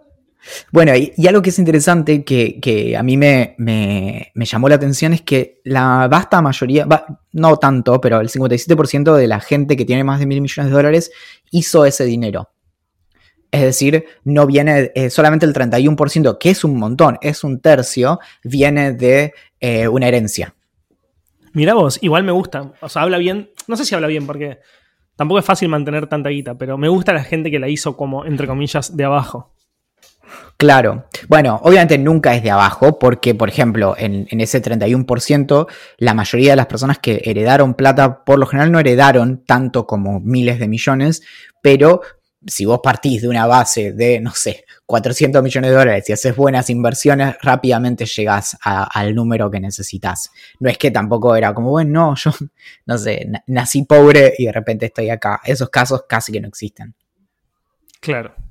[0.71, 3.55] Bueno, y, algo que es interesante que, a mí me,
[4.35, 6.87] llamó la atención es que la vasta mayoría,
[7.33, 10.75] no tanto, pero el 57% de la gente que tiene más de mil millones de
[10.75, 11.11] dólares
[11.51, 12.49] hizo ese dinero.
[13.51, 18.19] Es decir, no viene eh, solamente el 31%, que es un montón, es un tercio,
[18.43, 20.53] viene de eh, una herencia.
[21.53, 22.73] Mira vos, igual me gusta.
[22.79, 23.49] O sea, habla bien.
[23.67, 24.59] No sé si habla bien porque
[25.15, 28.23] tampoco es fácil mantener tanta guita, pero me gusta la gente que la hizo como,
[28.23, 29.51] entre comillas, de abajo.
[30.59, 31.05] Claro.
[31.29, 35.67] Bueno, obviamente nunca es de abajo, porque, por ejemplo, en, ese 31%,
[35.99, 40.19] la mayoría de las personas que heredaron plata, por lo general no heredaron tanto como
[40.19, 41.21] miles de millones,
[41.61, 42.01] pero
[42.45, 46.35] si vos partís de una base de, no sé, 400 millones de dólares y haces
[46.35, 50.29] buenas inversiones, rápidamente llegás al número que necesitas.
[50.59, 52.31] No es que tampoco era como, bueno, no, yo,
[52.85, 55.39] no sé, nací pobre y de repente estoy acá.
[55.45, 56.93] Esos casos casi que no existen.
[58.01, 58.48] Claro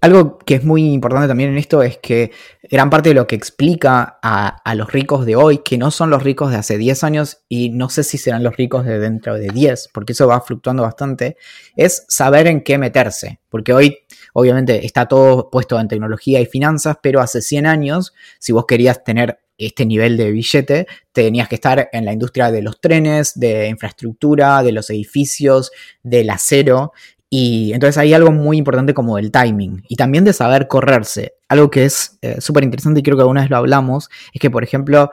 [0.00, 2.32] algo que es muy importante también en esto es que
[2.70, 6.22] gran parte de lo que explica a, los ricos de hoy, que no son los
[6.22, 9.48] ricos de hace 10 años y no sé si serán los ricos de dentro de
[9.48, 11.36] 10, porque eso va fluctuando bastante,
[11.76, 13.40] es saber en qué meterse.
[13.48, 13.98] Porque hoy,
[14.34, 19.02] obviamente, está todo puesto en tecnología y finanzas, pero hace 100 años, si vos querías
[19.02, 23.68] tener este nivel de billete, tenías que estar en la industria de los trenes, de
[23.68, 26.92] infraestructura, de los edificios, del acero,
[27.30, 31.34] y entonces hay algo muy importante como el timing y también de saber correrse.
[31.48, 34.50] Algo que es eh, súper interesante y creo que alguna vez lo hablamos, es que
[34.50, 35.10] por ejemplo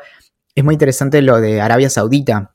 [0.54, 2.54] es muy interesante lo de Arabia Saudita,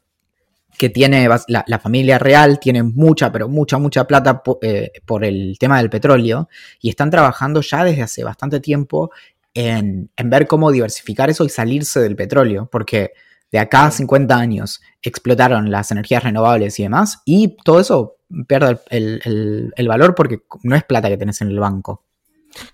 [0.79, 5.77] que tiene la, familia real, tiene mucha, pero mucha, mucha plata eh, por el tema
[5.77, 6.49] del petróleo
[6.81, 9.11] y están trabajando ya desde hace bastante tiempo
[9.53, 13.13] en, en ver cómo diversificar eso y salirse del petróleo, porque
[13.53, 18.79] de acá a 50 años explotaron las energías renovables y demás, y todo eso pierde
[18.91, 22.05] el, valor porque no es plata que tenés en el banco.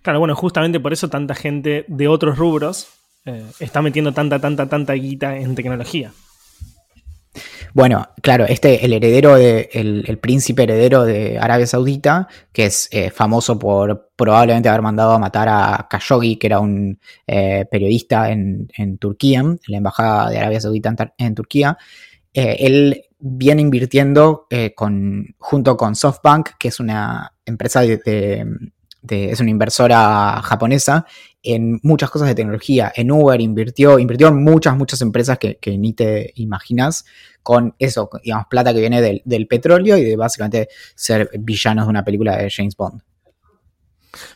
[0.03, 2.89] Claro, bueno, justamente por eso tanta gente de otros rubros
[3.25, 6.13] eh, está metiendo tanta, tanta, tanta guita en tecnología.
[7.77, 13.11] Bueno, claro, este, el heredero de, el, príncipe heredero de Arabia Saudita, que es eh,
[13.11, 18.69] famoso por probablemente haber mandado a matar a Khashoggi, que era un eh, periodista en,
[18.99, 21.77] Turquía, en la embajada de Arabia Saudita en, Turquía,
[22.37, 28.45] eh, él viene invirtiendo con, junto con SoftBank, que es una empresa de,
[29.09, 31.07] es una inversora japonesa,
[31.43, 32.93] en muchas cosas de tecnología.
[32.95, 37.05] En Uber invirtió, invirtió en muchas, muchas empresas que, ni te imaginas
[37.43, 42.05] con eso, digamos, plata que viene del, petróleo y de básicamente ser villanos de una
[42.05, 43.03] película de James Bond.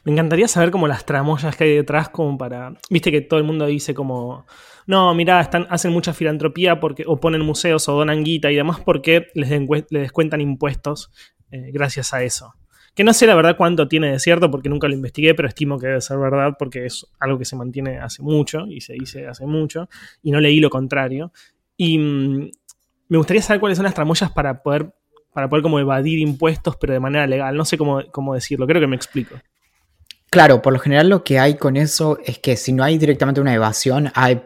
[0.04, 2.74] Me encantaría saber como las tramoyas que hay detrás como para...
[2.90, 4.46] Viste que todo el mundo dice como...
[4.86, 9.28] No, mirá, hacen mucha filantropía porque, o ponen museos o donan guita y demás porque
[9.34, 11.10] les, les descuentan impuestos
[11.50, 12.54] eh, gracias a eso.
[12.94, 15.78] Que no sé la verdad cuánto tiene de cierto porque nunca lo investigué, pero estimo
[15.78, 19.26] que debe ser verdad porque es algo que se mantiene hace mucho y se dice
[19.26, 19.88] hace mucho
[20.22, 21.32] y no leí lo contrario.
[21.76, 22.50] Y mm,
[23.08, 24.92] me gustaría saber cuáles son las tramoyas para poder,
[25.32, 27.56] para poder como evadir impuestos pero de manera legal.
[27.56, 29.36] No sé cómo, cómo decirlo, creo que me explico.
[30.30, 33.40] Claro, por lo general lo que hay con eso es que si no hay directamente
[33.40, 34.40] una evasión, hay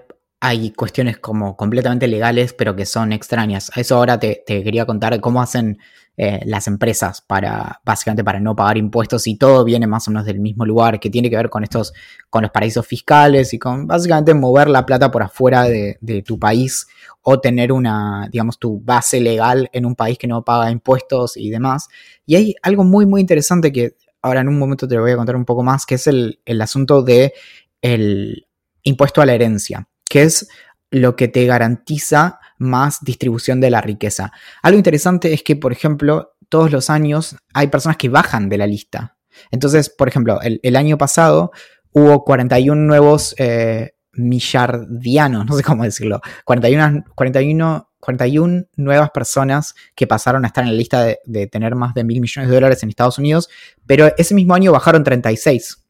[0.45, 3.71] hay cuestiones como completamente legales, pero que son extrañas.
[3.75, 5.79] A eso ahora te, quería contar cómo hacen
[6.19, 10.27] eh, las empresas para, básicamente para no pagar impuestos y todo viene más o menos
[10.27, 11.95] del mismo lugar, que tiene que ver con estos,
[12.29, 16.89] con los paraísos fiscales y con básicamente mover la plata por afuera de, tu país
[17.23, 21.49] o tener una, digamos, tu base legal en un país que no paga impuestos y
[21.49, 21.89] demás.
[22.27, 25.17] Y hay algo muy, muy interesante que ahora en un momento te lo voy a
[25.17, 27.33] contar un poco más, que es el, el asunto de
[27.81, 28.47] el
[28.83, 30.47] impuesto a la herencia que es
[30.93, 34.31] lo que te garantiza más distribución de la riqueza.
[34.63, 38.69] Algo interesante es que, por ejemplo, todos los años hay personas que bajan de la
[38.69, 39.17] lista.
[39.51, 41.51] Entonces, por ejemplo, el, año pasado
[41.91, 50.07] hubo 41 nuevos eh, millardianos, no sé cómo decirlo, 41, 41, 41 nuevas personas que
[50.07, 52.89] pasaron a estar en la lista de, tener más de mil millones de dólares en
[52.89, 53.49] Estados Unidos,
[53.85, 55.84] pero ese mismo año bajaron 36.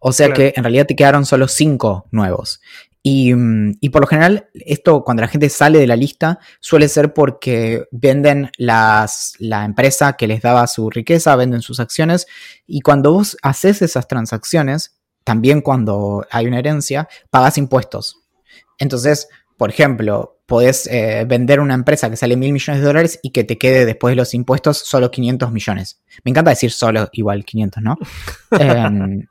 [0.00, 2.60] O sea que en realidad te quedaron solo cinco nuevos.
[3.04, 7.14] Mm, y, por lo general, esto cuando la gente sale de la lista suele ser
[7.14, 12.26] porque venden las, la empresa que les daba su riqueza, venden sus acciones.
[12.66, 18.20] Y cuando vos haces esas transacciones, también cuando hay una herencia, pagas impuestos.
[18.78, 23.30] Entonces, por ejemplo, podés eh, vender una empresa que sale mil millones de dólares y
[23.30, 26.00] que te quede después de los impuestos solo 500 millones.
[26.24, 27.98] Me encanta decir solo igual 500, ¿no?
[28.58, 29.26] Em,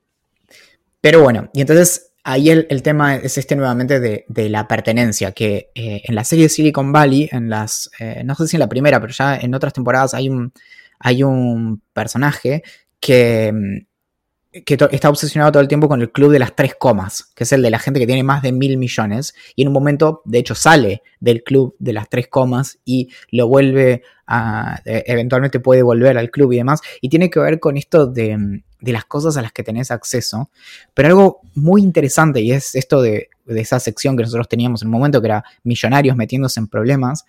[1.07, 6.01] pero bueno, y entonces ahí el, tema es este nuevamente de, la pertenencia, que eh,
[6.03, 9.13] en la serie Silicon Valley, en las, eh, no sé si en la primera, pero
[9.13, 10.51] ya en otras temporadas hay un,
[10.99, 12.61] hay un personaje
[12.99, 17.31] que, mm, que está obsesionado todo el tiempo con el club de las tres comas,
[17.33, 19.73] que es el de la gente que tiene más de mil millones, y en un
[19.73, 25.05] momento, de hecho, sale del club de las tres comas y lo vuelve a, e,
[25.07, 28.63] eventualmente puede volver al club y demás, y tiene que ver con esto de mm,
[28.79, 30.49] de las cosas a las que tenés acceso.
[30.93, 34.93] Pero algo muy interesante, y es esto de, esa sección que nosotros teníamos en un
[34.93, 37.25] momento, que era millonarios metiéndose en problemas,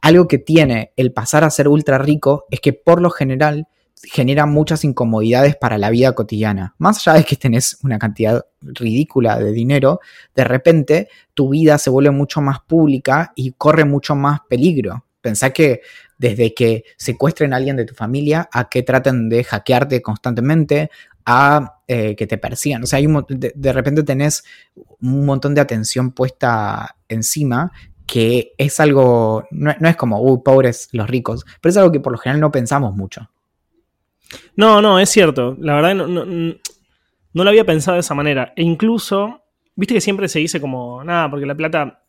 [0.00, 3.68] algo que tiene el pasar a ser ultra rico es que por lo general
[4.02, 6.74] genera muchas incomodidades para la vida cotidiana.
[6.78, 10.00] Más allá de que tenés una cantidad ridícula de dinero,
[10.34, 15.04] de repente tu vida se vuelve mucho más pública y corre mucho más peligro.
[15.20, 15.82] Pensá que
[16.18, 20.90] desde que secuestren a alguien de tu familia a que traten de hackearte constantemente,
[21.24, 22.82] a eh, que te persigan.
[22.82, 24.44] O sea, hay de, repente tenés
[25.00, 27.72] un montón de atención puesta encima
[28.06, 32.12] que es algo, no, es como, uy, pobres los ricos, pero es algo que por
[32.12, 33.30] lo general no pensamos mucho.
[34.56, 35.56] No, no, es cierto.
[35.60, 38.52] La verdad no, no, no lo había pensado de esa manera.
[38.56, 39.42] E incluso,
[39.74, 42.01] viste que siempre se dice como, nada, porque la plata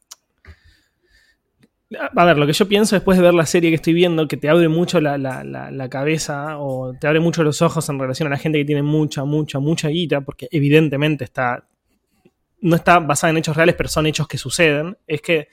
[2.15, 4.37] a ver, lo que yo pienso después de ver la serie que estoy viendo, que
[4.37, 8.37] te abre mucho la, cabeza o te abre mucho los ojos en relación a la
[8.37, 11.65] gente que tiene mucha, mucha, mucha guita, porque evidentemente está.
[12.61, 14.97] No está basada en hechos reales, pero son hechos que suceden.
[15.05, 15.49] Es que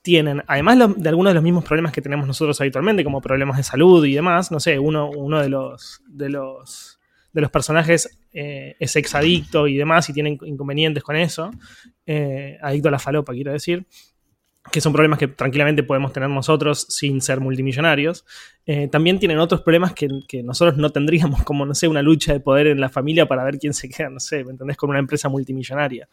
[0.00, 3.64] tienen, además de algunos de los mismos problemas que tenemos nosotros habitualmente, como problemas de
[3.64, 6.02] salud y demás, no sé, uno, uno de los.
[6.06, 7.00] de los.
[7.32, 11.50] de los personajes eh, es exadicto y demás, y tiene inconvenientes con eso.
[12.06, 13.86] Eh, adicto a la falopa, quiero decir
[14.70, 18.24] que son problemas que tranquilamente podemos tener nosotros sin ser multimillonarios,
[18.66, 20.08] eh, también tienen otros problemas que,
[20.42, 23.58] nosotros no tendríamos, como, no sé, una lucha de poder en la familia para ver
[23.58, 24.76] quién se queda, no sé, ¿me entendés?
[24.76, 26.08] Con una empresa multimillonaria.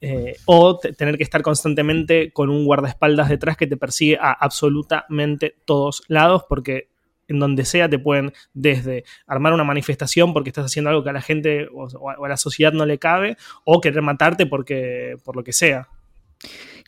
[0.00, 5.56] Eh, o tener que estar constantemente con un guardaespaldas detrás que te persigue a absolutamente
[5.64, 6.88] todos lados, porque
[7.26, 11.12] en donde sea te pueden desde armar una manifestación porque estás haciendo algo que a
[11.12, 15.44] la gente o, a la sociedad no le cabe, o querer matarte porque, por lo
[15.44, 15.88] que sea.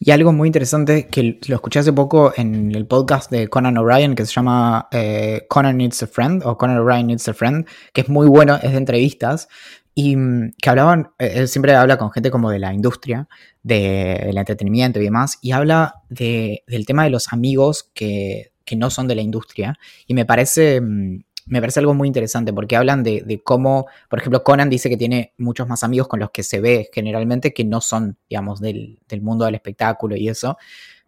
[0.03, 4.15] Y algo muy interesante que lo escuché hace poco en el podcast de Conan O'Brien
[4.15, 8.01] que se llama eh, Conan Needs a Friend o Conan O'Brien Needs a Friend, que
[8.01, 9.49] es muy bueno, es de entrevistas,
[9.95, 13.29] y mm, que hablaban, eh, él siempre habla con gente como de la industria,
[13.63, 18.89] del entretenimiento y demás, y habla de, del tema de los amigos que, que, no
[18.89, 23.03] son de la industria, y me parece, mm, me parece algo muy interesante, porque hablan
[23.03, 26.61] de, cómo, por ejemplo, Conan dice que tiene muchos más amigos con los que se
[26.61, 30.57] ve generalmente que no son, digamos, del, del mundo del espectáculo y eso,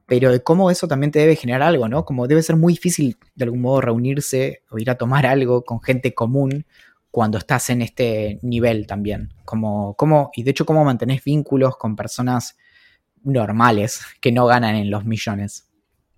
[0.04, 2.04] pero de cómo eso también te debe generar algo, ¿no?
[2.04, 5.80] Como debe ser muy difícil de algún modo reunirse o ir a tomar algo con
[5.80, 6.66] gente común
[7.12, 9.32] cuando estás en este nivel también.
[9.44, 12.56] Como, como, y de hecho, cómo mantenés vínculos con personas
[13.22, 15.71] normales que no ganan en los millones.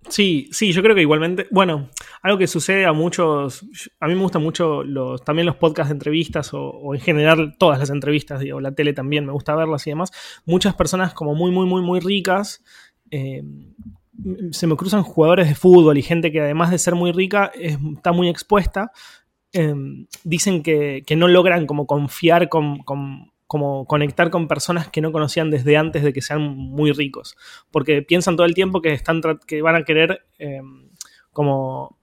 [0.09, 1.89] Sí, sí, yo creo que igualmente, bueno,
[2.21, 3.65] algo que sucede a muchos,
[3.99, 7.79] a mí me gustan mucho los, también los podcasts de entrevistas o, en general todas
[7.79, 10.11] las entrevistas, digo, la tele también, me gusta verlas y demás.
[10.45, 12.63] Muchas personas como muy, muy, muy, muy ricas,
[13.09, 13.43] eh,
[14.51, 17.77] se me cruzan jugadores de fútbol y gente que además de ser muy rica es,
[17.95, 18.91] está muy expuesta
[19.57, 19.73] eh,
[20.25, 25.51] dicen que, no logran como confiar con, con, como conectar con personas que no conocían
[25.51, 27.37] desde antes de que sean muy ricos,
[27.71, 30.61] porque piensan todo el tiempo que, están, que van a querer eh,
[31.31, 31.97] como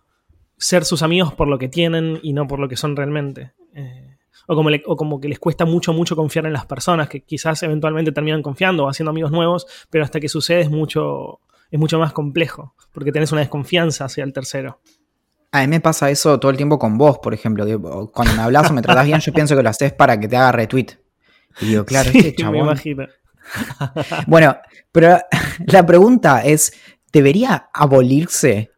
[0.56, 3.52] ser sus amigos por lo que tienen y no por lo que son realmente.
[3.74, 7.22] Eh, o, como o como que les cuesta mucho, mucho confiar en las personas, que
[7.22, 11.78] quizás eventualmente terminan confiando o haciendo amigos nuevos, pero hasta que sucede es mucho, es
[11.78, 14.80] mucho más complejo, porque tenés una desconfianza hacia el tercero.
[15.50, 17.66] A mí me pasa eso todo el tiempo con vos, por ejemplo.
[18.10, 20.36] Cuando me hablas o me tratás bien, yo pienso que lo haces para que te
[20.36, 21.01] haga retweet.
[21.60, 22.54] Y digo, claro, sí, este chabón.
[22.54, 23.06] Me imagino.
[24.26, 24.56] bueno,
[24.90, 25.18] pero
[25.66, 26.72] la pregunta es:
[27.12, 28.70] ¿debería abolirse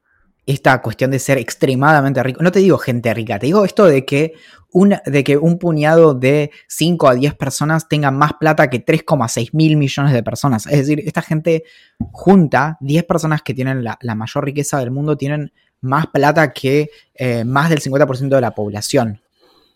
[0.47, 2.43] esta cuestión de ser extremadamente rico?
[2.43, 4.35] No te digo gente rica, te digo esto de que,
[4.73, 9.51] una, de que un puñado de 5 a 10 personas tenga más plata que 3,6
[9.53, 10.67] mil millones de personas.
[10.67, 11.65] Es decir, esta gente
[12.13, 15.53] junta, 10 personas que tienen la, la mayor riqueza del mundo, tienen
[15.85, 19.21] más plata que eh, más del 50% de la población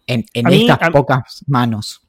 [0.07, 2.03] en, en mí, estas a, pocas manos.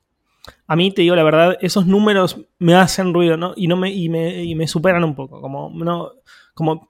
[0.68, 3.54] A mí, te digo la verdad, esos números me hacen ruido.
[3.56, 5.42] Y, no me, y, me, y me superan un poco.
[5.42, 6.12] Como, no,
[6.54, 6.90] como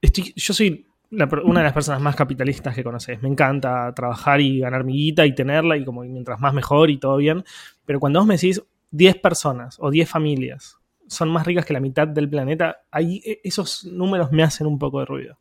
[0.00, 3.22] estoy, yo soy una de las personas más capitalistas que conoces.
[3.22, 6.98] Me encanta trabajar y ganar mi guita y tenerla, y como mientras más mejor y
[6.98, 7.44] todo bien.
[7.84, 10.76] Pero cuando vos me decís 10 personas o 10 familias
[11.08, 14.76] son más ricas que la mitad del planeta, ahí e, esos números me hacen un
[14.76, 15.38] poco de ruido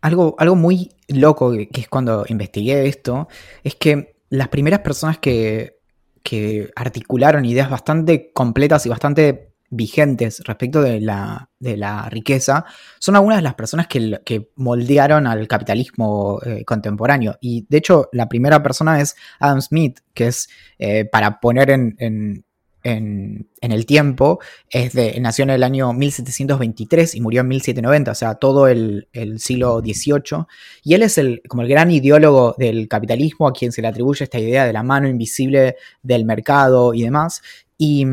[0.00, 3.28] algo, algo muy loco que, es cuando investigué esto,
[3.62, 5.76] es que las primeras personas que,
[6.22, 12.64] que articularon ideas bastante completas y bastante vigentes respecto de la, de la riqueza
[12.98, 17.36] son algunas de las personas que, que moldearon al capitalismo eh, contemporáneo.
[17.40, 21.94] Y de hecho, la primera persona es Adam Smith, que es, eh, para poner en,
[21.98, 22.44] en,
[22.82, 28.10] en, en, el tiempo, es de, nació en el año 1723 y murió en 1790,
[28.10, 30.46] o sea, todo el, el, siglo XVIII.
[30.82, 34.24] Y él es el, como el gran ideólogo del capitalismo, a quien se le atribuye
[34.24, 37.42] esta idea de la mano invisible del mercado y demás.
[37.76, 38.06] Y,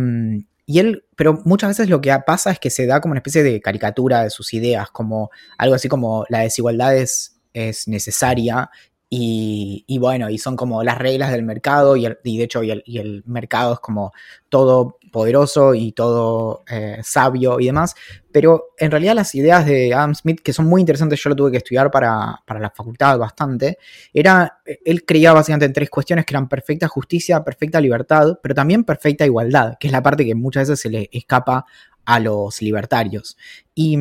[0.66, 3.44] y él, pero muchas veces lo que pasa es que se da como una especie
[3.44, 8.70] de caricatura de sus ideas, como algo así como la desigualdad es, es necesaria
[9.10, 13.24] y, bueno, y son como las reglas del mercado y, el, de hecho y el,
[13.26, 14.12] mercado es como
[14.50, 17.96] todo poderoso y todo eh, sabio y demás,
[18.34, 21.52] pero en realidad las ideas de Adam Smith, que son muy interesantes, yo lo tuve
[21.52, 23.78] que estudiar para, para la facultad bastante,
[24.13, 28.84] era, él creía básicamente en tres cuestiones que eran perfecta justicia, perfecta libertad, pero también
[28.84, 31.65] perfecta igualdad, que es la parte que muchas veces se le escapa
[32.04, 33.38] a los libertarios.
[33.74, 33.98] Y,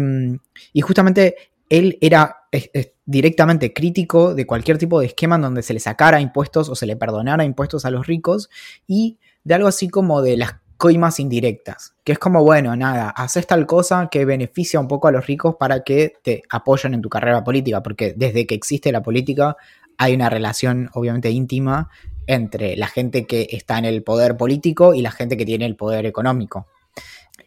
[0.73, 1.37] y justamente
[1.69, 6.21] él era es, directamente crítico de cualquier tipo de esquema en donde se le sacara
[6.21, 8.51] impuestos o se le perdonara impuestos a los ricos
[8.87, 13.47] y de algo así como de las coimas indirectas, que es como, bueno, nada, haces
[13.47, 17.09] tal cosa que beneficia un poco a los ricos para que te apoyen en tu
[17.09, 19.57] carrera política, porque desde que existe la política
[19.99, 21.89] hay una relación obviamente íntima
[22.27, 25.77] entre la gente que está en el poder político y la gente que tiene el
[25.77, 26.67] poder económico.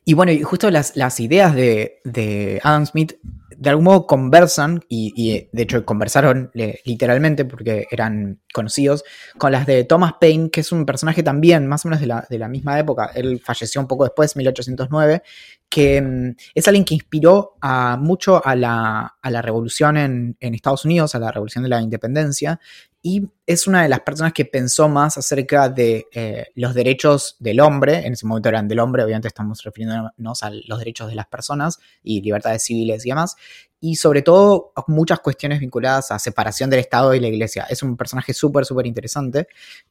[0.06, 3.13] Y bueno, y justo las, ideas de, de, Adam Smith
[3.58, 9.04] de algún modo conversan, y, y de hecho conversaron eh, literalmente porque eran conocidos,
[9.38, 12.26] con las de Thomas Paine, que es un personaje también más o menos de la,
[12.30, 13.12] de la misma época.
[13.16, 15.24] Él falleció un poco después, 1809,
[15.70, 20.56] que um, es alguien que inspiró a, mucho a la, a la revolución en, en,
[20.56, 22.60] Estados Unidos, a la revolución de la independencia,
[23.02, 27.62] y es una de las personas que pensó más acerca de eh, los derechos del
[27.62, 31.28] hombre, en ese momento eran del hombre, obviamente estamos refiriéndonos a los derechos de las
[31.28, 33.38] personas y libertades civiles y demás,
[33.81, 37.65] y sobre todo muchas cuestiones vinculadas a separación del Estado y la Iglesia.
[37.69, 39.48] Es un personaje súper, súper interesante.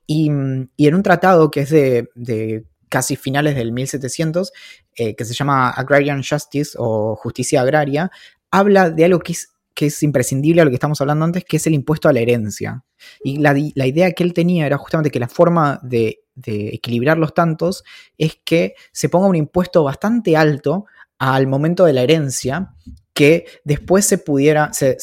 [0.06, 4.52] Y, en un tratado que es de, casi finales del 1700,
[4.96, 8.10] eh, que se llama Agrarian Justice o Justicia Agraria,
[8.50, 11.56] habla de algo que es, que es imprescindible a lo que estamos hablando antes, que
[11.56, 12.84] es el impuesto a la herencia.
[13.22, 17.84] Y la, idea que él tenía era justamente que la forma de equilibrar los tantos
[18.18, 20.86] es que se ponga un impuesto bastante alto
[21.18, 22.74] al momento de la herencia
[23.18, 24.96] que después se pudiera, se,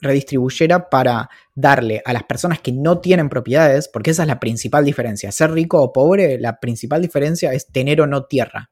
[0.00, 4.84] redistribuyera para darle a las personas que no tienen propiedades, porque esa es la principal
[4.84, 5.30] diferencia.
[5.30, 8.70] Ser rico o pobre, la principal diferencia es tener o no tierra.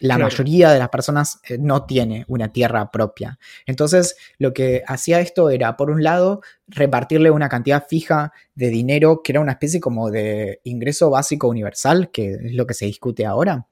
[0.00, 3.38] La mayoría de las personas eh, no tiene una tierra propia.
[3.66, 9.22] Entonces, lo que hacía esto era, por un lado, repartirle una cantidad fija de dinero,
[9.22, 13.24] que era una especie como de ingreso básico universal, que es lo que se discute
[13.24, 13.68] ahora,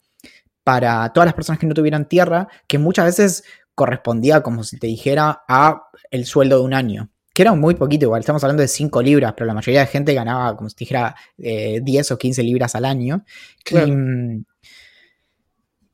[0.65, 3.45] para todas las personas que no tuvieran tierra, que muchas veces
[3.75, 7.11] correspondía como si te dijera a el sueldo de un año.
[7.35, 10.15] Que era muy poquito, igual estamos hablando de 5 libras, pero la mayoría de gente
[10.15, 13.25] ganaba como si te dijera 10 eh, o 15 libras al año.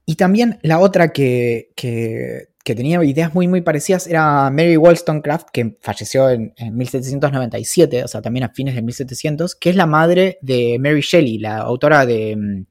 [0.06, 5.78] Y, también la otra que, que, tenía ideas muy, muy parecidas era Mary Wollstonecraft, que
[5.80, 10.78] falleció en, 1797, o sea, también a fines de 1700, que es la madre de
[10.78, 12.66] Mary Shelley, la autora de,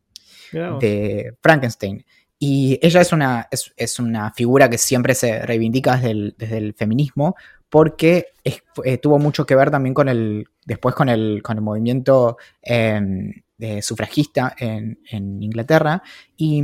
[0.51, 2.03] de Frankenstein.
[2.41, 7.35] Y ella es una, es, una figura que siempre se reivindica desde el, feminismo
[7.67, 12.37] porque eh, tuvo mucho que ver también con el, después con el, con el movimiento
[12.61, 13.33] em,
[13.81, 16.01] sufragista en, Inglaterra
[16.37, 16.63] y,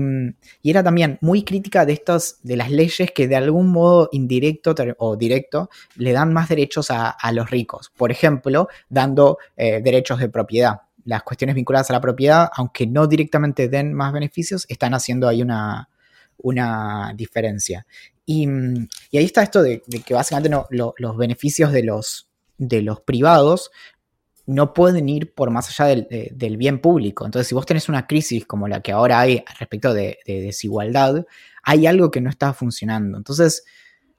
[0.63, 5.17] era también muy crítica de, estos, de las leyes que de algún modo indirecto o
[5.17, 7.91] directo le dan más derechos a, los ricos.
[7.97, 13.07] Por ejemplo, dando eh, derechos de propiedad las cuestiones vinculadas a la propiedad, aunque no
[13.07, 15.89] directamente den más beneficios, están haciendo ahí una,
[16.37, 17.85] una diferencia.
[18.25, 22.27] Y, ahí está esto de, que básicamente los beneficios de los,
[22.57, 23.71] de los privados
[24.47, 27.25] no pueden ir por más allá del, bien público.
[27.25, 31.25] Entonces, si vos tenés una crisis como la que ahora hay respecto de desigualdad,
[31.63, 33.17] hay algo que no está funcionando.
[33.17, 33.63] Entonces,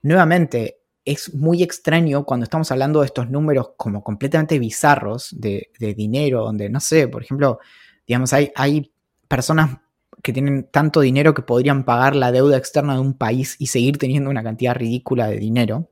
[0.03, 6.43] nuevamente, es muy extraño cuando estamos hablando de estos números como completamente bizarros de, dinero,
[6.43, 7.61] donde, no sé, por ejemplo,
[8.07, 8.93] digamos, hay, hay
[9.29, 9.79] personas
[10.23, 13.99] que tienen tanto dinero que podrían pagar la deuda externa de un país y seguir
[13.99, 15.89] teniendo una cantidad ridícula de dinero.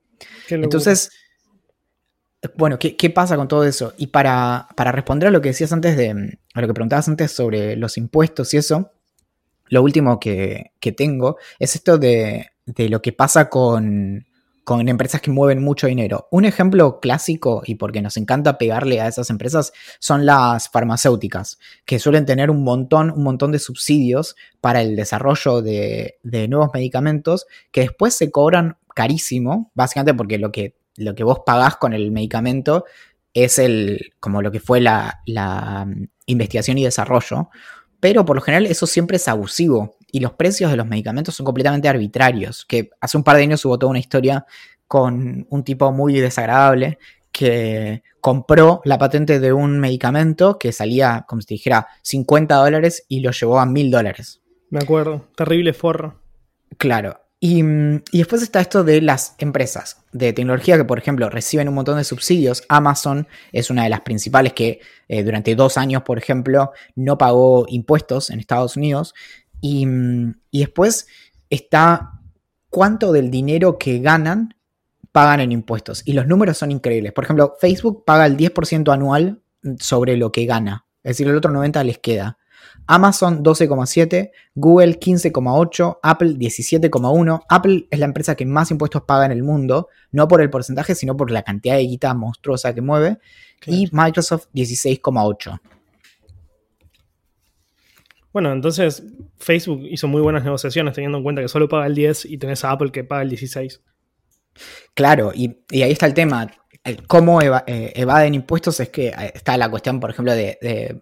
[0.49, 1.13] Entonces,
[2.57, 3.95] bueno, ¿qué, pasa con todo eso?
[3.97, 7.77] Y para, responder a lo que decías antes de, a lo que preguntabas antes sobre
[7.77, 8.91] los impuestos y eso,
[9.69, 14.27] lo último que, tengo es esto de, de lo que pasa con,
[14.65, 16.27] con empresas que mueven mucho dinero.
[16.31, 21.99] Un ejemplo clásico, y porque nos encanta pegarle a esas empresas, son las farmacéuticas, que
[21.99, 27.83] suelen tener un montón, un montón de subsidios para el desarrollo de, nuevos medicamentos que
[27.83, 32.85] después se cobran carísimo, básicamente porque lo que, lo que vos pagás con el medicamento
[33.35, 37.51] es el, como lo que fue la, la mm, investigación y desarrollo,
[38.01, 41.45] pero por lo general eso siempre es abusivo y los precios de los medicamentos son
[41.45, 42.65] completamente arbitrarios.
[42.67, 44.47] Que hace un par de años hubo toda una historia
[44.87, 47.01] con un tipo muy desagradable
[47.33, 53.21] que compró la patente de un medicamento que salía, como si dijera, 50 dólares y
[53.21, 54.41] lo llevó a 1000 dólares.
[54.71, 56.21] Me acuerdo, terrible forro.
[56.79, 57.21] Claro.
[57.41, 57.63] Y,
[58.13, 62.05] después está esto de las empresas de tecnología que, por ejemplo, reciben un montón de
[62.05, 62.63] subsidios.
[62.69, 67.67] Amazon es una de las principales que eh, durante dos años, por ejemplo, no pagó
[67.69, 69.13] impuestos en Estados Unidos
[69.67, 69.87] y,
[70.53, 71.07] después
[71.49, 72.21] está
[72.69, 74.55] cuánto del dinero que ganan
[75.11, 76.03] pagan en impuestos.
[76.05, 77.13] Y los números son increíbles.
[77.13, 79.41] Por ejemplo, Facebook paga el 10% anual
[79.79, 80.85] sobre lo que gana.
[81.03, 82.37] Es decir, el otro 90% les queda.
[82.87, 87.41] Amazon 12,7, Google 15,8, Apple 17,1.
[87.49, 90.95] Apple es la empresa que más impuestos paga en el mundo, no por el porcentaje,
[90.95, 93.19] sino por la cantidad de guita monstruosa que mueve.
[93.67, 95.59] Y Microsoft 16,8.
[98.35, 99.05] Bueno, entonces
[99.39, 102.65] Facebook hizo muy buenas negociaciones teniendo en cuenta que solo paga el 10 y tenés
[102.65, 103.81] a Apple que paga el 16.
[104.93, 106.51] Claro, y, ahí está el tema.
[107.07, 111.01] cómo eh, evaden impuestos es que eh, está la cuestión, por ejemplo, de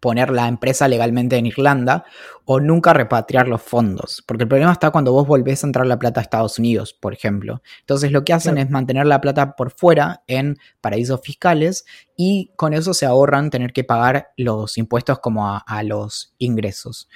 [0.00, 2.04] poner la empresa legalmente en Irlanda
[2.44, 4.22] o nunca repatriar los fondos.
[4.26, 7.12] Porque el problema está cuando vos volvés a entrar la plata a Estados Unidos, por
[7.12, 7.62] ejemplo.
[7.80, 11.84] Entonces lo que hacen es mantener la plata por fuera en paraísos fiscales
[12.16, 17.08] y con eso se ahorran tener que pagar los impuestos como a, los ingresos.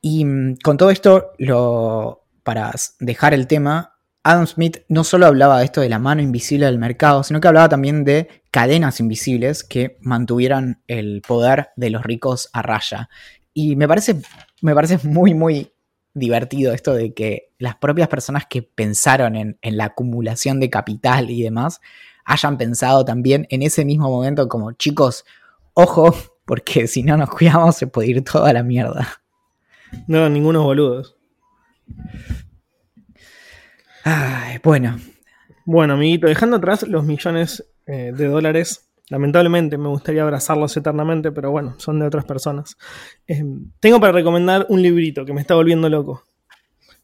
[0.00, 3.95] Y mm, con todo esto, lo, para dejar el tema,
[4.26, 7.46] Adam Smith no solo hablaba de esto de la mano invisible del mercado, sino que
[7.46, 13.08] hablaba también de cadenas invisibles que mantuvieran el poder de los ricos a raya.
[13.54, 14.20] Y me parece,
[14.62, 15.70] me parece muy, muy
[16.12, 21.42] divertido esto de que las propias personas que pensaron en, la acumulación de capital y
[21.42, 21.80] demás
[22.24, 25.24] hayan pensado también en ese mismo momento como chicos,
[25.72, 26.12] ojo,
[26.44, 29.06] Porque si no nos cuidamos se puede ir toda la mierda.
[30.08, 31.16] No, ningunos boludos.
[34.08, 35.00] Ay, bueno.
[35.64, 41.50] Bueno, amiguito, dejando atrás los millones eh, de dólares, lamentablemente me gustaría abrazarlos eternamente, pero
[41.50, 42.76] bueno, son de otras personas.
[43.26, 43.42] Eh,
[43.80, 46.22] tengo para recomendar un librito que me está volviendo loco.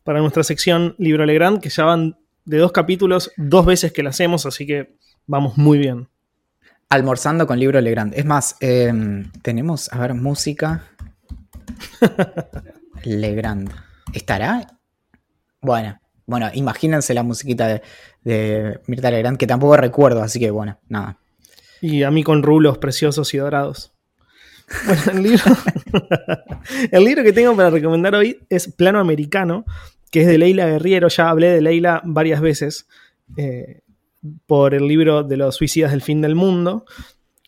[0.04, 4.10] Para nuestra sección Libro Legrand, que ya van de dos capítulos, dos veces que la
[4.10, 4.94] hacemos, así que
[5.26, 6.06] vamos muy bien.
[6.88, 8.14] Almorzando con Libro Legrand.
[8.14, 10.84] Es más, em, tenemos, a ver, música.
[13.02, 13.72] Legrand.
[14.12, 14.78] ¿Estará?
[15.60, 15.98] Bueno,
[16.32, 17.82] bueno, imagínense la musiquita de,
[18.24, 21.18] de Mirta Legrand, que tampoco recuerdo, así que bueno, nada.
[21.80, 23.92] Y a mí con rulos preciosos y dorados.
[24.86, 25.44] Bueno, el libro,
[26.90, 29.64] el libro que tengo para recomendar hoy es Plano Americano,
[30.10, 31.08] que es de Leila Guerriero.
[31.08, 32.86] Ya hablé de Leila varias veces
[33.36, 33.80] eh,
[34.46, 36.84] por el libro de los suicidas del fin del mundo.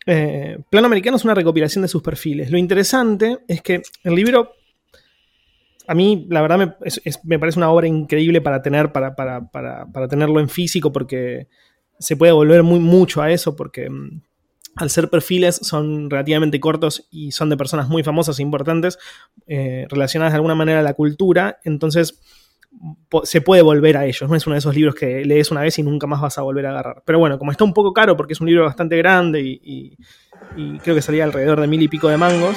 [0.05, 2.51] Eh, Plano Americano es una recopilación de sus perfiles.
[2.51, 4.51] Lo interesante es que el libro
[5.87, 6.73] a mí, la verdad, me,
[7.23, 11.47] me parece una obra increíble para tener, para, para- para- para tenerlo en físico, porque
[11.99, 14.21] se puede volver muy mucho a eso, porque mm,
[14.77, 18.97] al ser perfiles son relativamente cortos y son de personas muy famosas e importantes,
[19.47, 22.19] eh, relacionadas de alguna manera a la cultura, entonces
[23.23, 24.29] se puede volver a ellos.
[24.29, 26.41] No es uno de esos libros que lees una vez y nunca más vas a
[26.41, 27.03] volver a agarrar.
[27.05, 29.97] Pero bueno, como está un poco caro, porque es un libro bastante grande y-
[30.57, 32.55] y creo que salía alrededor de mil y pico de mangos.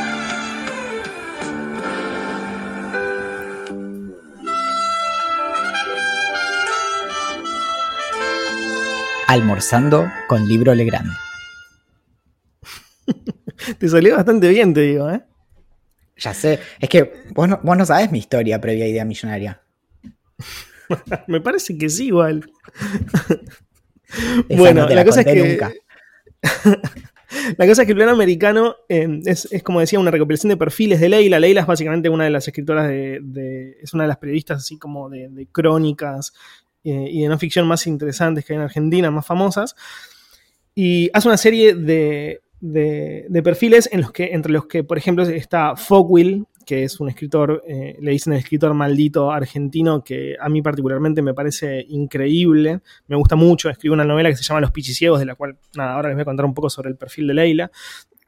[9.32, 11.08] Almorzando con Libro Legrand.
[13.78, 15.22] Te salió bastante bien, te digo, ¿eh?
[16.18, 19.62] Ya sé, es que vos no, vos no sabés mi historia previa a Idea Millonaria.
[21.28, 22.44] Me parece que sí, igual.
[24.50, 25.48] Esa bueno, no la, la cosa es que.
[25.48, 25.72] nunca.
[27.56, 30.58] la cosa es que el plano americano eh, es, es, como decía, una recopilación de
[30.58, 31.40] perfiles de Leila.
[31.40, 33.20] Leila es básicamente una de las escritoras de.
[33.22, 36.34] de- es una de las periodistas así como de, de crónicas
[36.84, 39.76] eh, y de no ficción más interesantes que hay en Argentina, más famosas.
[40.74, 44.96] Y hace una serie de, de- de perfiles en los que, entre los que, por
[44.98, 50.36] ejemplo, está Fogwill, que es un escritor, eh, le dicen el escritor maldito argentino, que
[50.40, 54.60] a mí particularmente me parece increíble, me gusta mucho, escribe una novela que se llama
[54.60, 56.96] Los Pichiciegos, de la cual, nada, ahora les voy a contar un poco sobre el
[56.96, 57.70] perfil de Leila.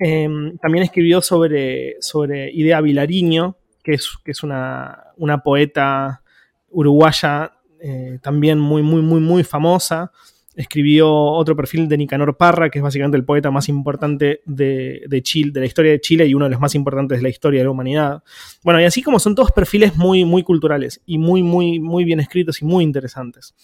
[0.01, 0.29] Eh,
[0.61, 6.23] también escribió sobre, sobre Idea Vilariño, que es, que es una, una poeta
[6.71, 7.53] uruguaya
[7.87, 10.11] eh, también muy, muy, muy, muy famosa.
[10.55, 15.51] Escribió otro perfil de Nicanor Parra, que es básicamente el poeta más importante de, Chile,
[15.53, 17.65] de la historia de Chile y uno de los más importantes de la historia de
[17.65, 18.23] la humanidad.
[18.63, 22.21] Bueno, y así como son todos perfiles muy, muy culturales y muy, muy, muy bien
[22.21, 23.55] escritos y muy interesantes.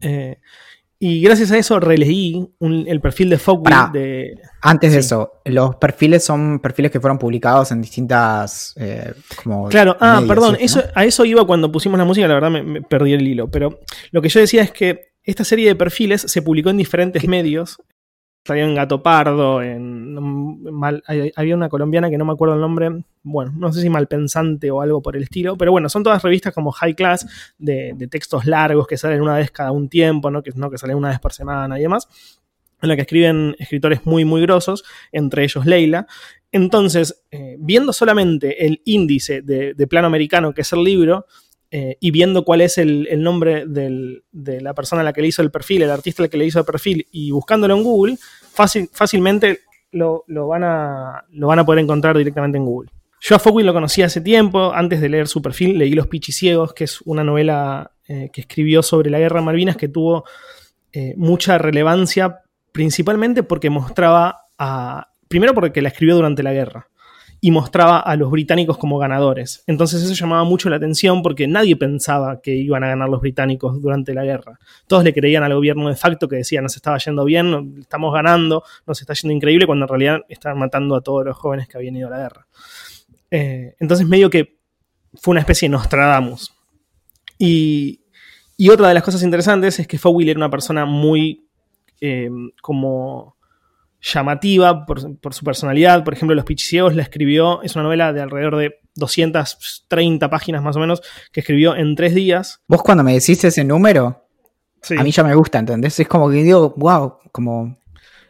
[0.00, 0.38] Eh,
[1.06, 3.90] y gracias a eso releí un- el perfil de Pará.
[3.92, 4.34] de.
[4.62, 8.72] Antes de eso, los perfiles son perfiles que fueron publicados en distintas.
[8.76, 10.64] eh, como Claro, ah, perdón, ¿sí?
[10.64, 10.84] eso, ¿no?
[10.94, 13.80] a eso iba cuando pusimos la música, la verdad me, me perdí el hilo, pero
[14.12, 17.76] lo que yo decía es que esta serie de perfiles se publicó en diferentes medios.
[18.46, 20.18] En Gato Pardo, en
[21.34, 22.90] había una colombiana que no me acuerdo el nombre,
[23.22, 26.52] bueno, no sé si Malpensante o algo por el estilo, pero bueno, son todas revistas
[26.52, 30.70] como High Class, de, textos largos que salen una vez cada un tiempo, que, no
[30.70, 32.06] que salen una vez por semana y demás,
[32.82, 36.06] en la que escriben escritores muy, muy grosos, entre ellos Leila.
[36.52, 41.26] Entonces, eh, viendo solamente el índice de, de plano americano, que es el libro,
[41.76, 45.26] eh, y viendo cuál es el, el nombre de la persona a la que le
[45.26, 48.16] hizo el perfil, el artista al que le hizo el perfil, y buscándolo en Google,
[48.52, 52.92] fácil, fácilmente lo, lo van a, lo van a poder encontrar directamente en Google.
[53.20, 56.74] Yo a Fogwill lo conocí hace tiempo, antes de leer su perfil leí Los Pichiciegos,
[56.74, 60.22] que es una novela eh, que escribió sobre la guerra de Malvinas que tuvo
[60.92, 65.08] eh, mucha relevancia, principalmente porque mostraba a...
[65.26, 66.88] Primero porque la escribió durante la guerra
[67.44, 69.64] y mostraba a los británicos como ganadores.
[69.66, 73.82] Entonces eso llamaba mucho la atención porque nadie pensaba que iban a ganar los británicos
[73.82, 74.58] durante la guerra.
[74.86, 78.64] Todos le creían al gobierno de facto que decía nos estaba yendo bien, estamos ganando,
[78.86, 81.94] nos está yendo increíble, cuando en realidad estaban matando a todos los jóvenes que habían
[81.96, 82.46] ido a la guerra.
[83.30, 84.56] Eh, entonces medio que
[85.12, 86.50] fue una especie de Nostradamus.
[87.38, 88.00] Y,
[88.56, 91.46] y otra de las cosas interesantes es que Fowell era una persona muy
[92.00, 92.30] eh,
[92.62, 93.33] como
[94.04, 96.04] llamativa por, por, su personalidad.
[96.04, 100.76] Por ejemplo, Los Pichiciegos la escribió, es una novela de alrededor de 230 páginas más
[100.76, 101.02] o menos,
[101.32, 102.60] que escribió en tres días.
[102.68, 104.20] Vos cuando me decís ese número,
[104.82, 104.96] Sí.
[104.98, 105.98] a mí ya me gusta, ¿entendés?
[105.98, 107.78] Es como que digo, wow, como...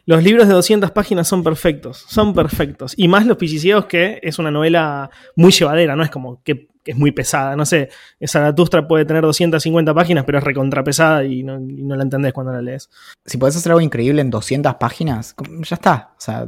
[0.05, 2.93] Los libros de 200 páginas son perfectos, son perfectos.
[2.95, 6.95] Y más Los Pichiciegos, que es una novela muy llevadera, no es como que, es
[6.95, 7.55] muy pesada.
[7.55, 7.89] No sé,
[8.23, 12.53] Zaratustra puede tener 250 páginas, pero es recontrapesada y no, y no la entendés cuando
[12.53, 12.89] la lees.
[13.25, 16.11] Si podés hacer algo increíble en 200 páginas, ya está.
[16.11, 16.45] O sea,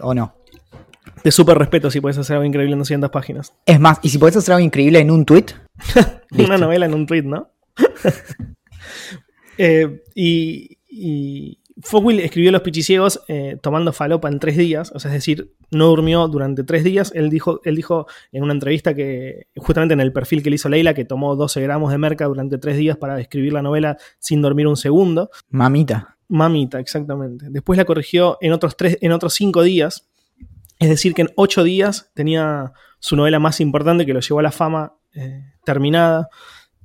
[0.00, 0.34] o no.
[1.22, 3.52] Te súper respeto si puedes hacer algo increíble en 200 páginas.
[3.66, 5.46] Es más, y si puedes hacer algo increíble en un tweet.
[6.38, 7.50] una novela en un tweet, ¿no?
[9.58, 15.10] Eh, y, y Fogwill escribió Los Pichiciegos eh, tomando falopa en tres días, o sea,
[15.10, 17.12] es decir, no durmió durante tres días.
[17.14, 20.68] Él dijo, él dijo en una entrevista que, justamente en el perfil que le hizo
[20.68, 24.42] Leila, que tomó 12 gramos de merca durante tres días para escribir la novela sin
[24.42, 25.30] dormir un segundo.
[25.50, 26.16] Mamita.
[26.28, 27.46] Mamita, exactamente.
[27.50, 30.08] Después la corrigió en otros, tres, en otros cinco días,
[30.78, 34.44] es decir, que en ocho días tenía su novela más importante que lo llevó a
[34.44, 36.28] la fama eh, terminada.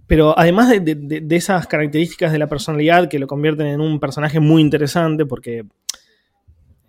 [0.08, 4.62] Pero además de, esas características de la personalidad que lo convierten en un personaje muy
[4.62, 5.66] interesante, porque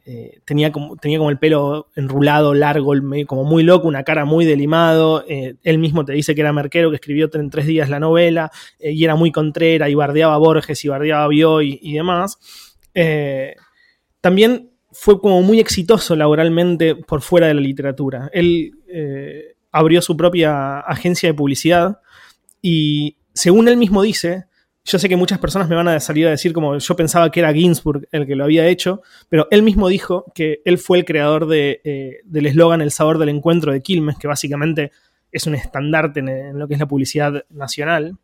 [0.06, 2.94] eh, tenía, como, tenía como el pelo enrulado, largo,
[3.26, 5.24] como muy loco, una cara muy delimado.
[5.28, 8.52] Eh, él mismo te dice que era merquero, que escribió en tres días la novela,
[8.78, 12.38] eh, y era muy contrera, y bardeaba a Borges, y bardeaba a Bioy y demás.
[14.20, 18.30] también fue como muy exitoso laboralmente por fuera de la literatura.
[18.32, 18.72] Él
[19.70, 21.98] abrió su propia agencia de publicidad
[22.62, 24.46] y según él mismo dice,
[24.84, 27.40] yo sé que muchas personas me van a salir a decir como yo pensaba que
[27.40, 31.04] era Ginsburg el que lo había hecho, pero él mismo dijo que él fue el
[31.04, 34.92] creador de, eh, del eslogan El sabor del encuentro de Quilmes, que básicamente
[35.30, 38.16] es un estandarte en, lo que es la publicidad nacional.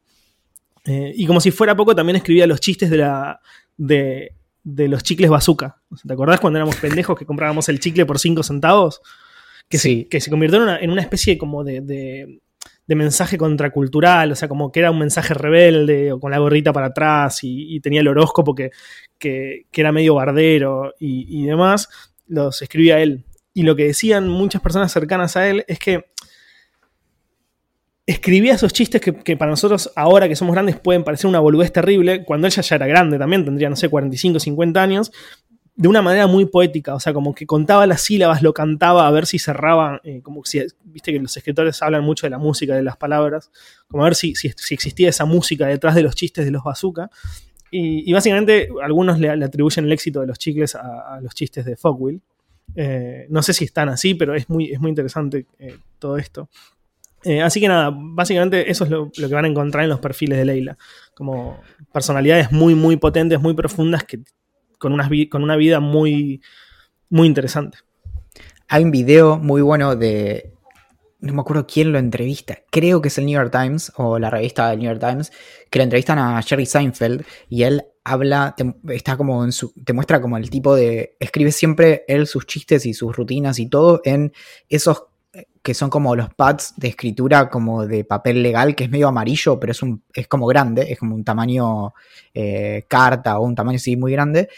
[0.87, 3.41] Eh, y como si fuera poco, también escribía los chistes de, la,
[3.77, 4.33] de,
[4.65, 5.83] los chicles bazooka.
[6.07, 9.03] ¿Te acordás cuando éramos pendejos que comprábamos el chicle por 5 centavos?
[9.69, 10.03] Que, sí.
[10.03, 12.41] se, que se convirtió en una, en una especie como de, de
[12.89, 16.87] mensaje contracultural, o sea, como que era un mensaje rebelde o con la gorrita para
[16.87, 18.71] atrás y, tenía el horóscopo que,
[19.19, 21.89] que, era medio bardero y, demás,
[22.27, 23.25] los escribía él.
[23.55, 26.05] Y lo que decían muchas personas cercanas a él es que
[28.07, 31.73] escribía esos chistes que, que, para nosotros ahora que somos grandes pueden parecer una boludez
[31.73, 35.11] terrible, cuando ella ya era grande también, tendría, no sé, 45, 50 años,
[35.77, 39.11] de una manera muy poética, o sea, como que contaba las sílabas, lo cantaba a
[39.11, 42.77] ver si cerraba, eh, como si, viste que los escritores hablan mucho de la música,
[42.77, 43.51] de las palabras,
[43.89, 47.11] como a ver si, si, existía esa música detrás de los chistes de los bazooka.
[47.77, 52.23] Y, básicamente algunos le, atribuyen el éxito de los chicles a, los chistes de Fogwill.
[52.77, 56.49] Eh, no sé si están así, pero es muy, es muy interesante eh, todo esto.
[57.43, 60.39] así que nada, básicamente eso es lo, lo, que van a encontrar en los perfiles
[60.39, 60.79] de Leila.
[61.17, 61.61] Como
[61.93, 64.21] personalidades muy, muy potentes, muy profundas que
[64.85, 66.43] con una, con una vida muy,
[67.09, 67.79] muy interesante.
[68.69, 70.53] Hay un video muy bueno de.
[71.21, 72.59] No me acuerdo quién lo entrevista.
[72.71, 75.33] Creo que es el New York Times o la revista del New York Times.
[75.71, 78.55] Que le entrevistan a Jerry Seinfeld y él habla.
[78.91, 81.17] Está como en su, te muestra como el tipo de.
[81.19, 84.35] Escribe siempre él sus chistes y sus rutinas y todo en
[84.69, 85.05] esos
[85.65, 89.59] que son como los pads de escritura como de papel legal, que es medio amarillo,
[89.59, 91.95] pero es, un, es como grande, es como un tamaño
[92.35, 94.51] eh, carta o un tamaño así muy grande.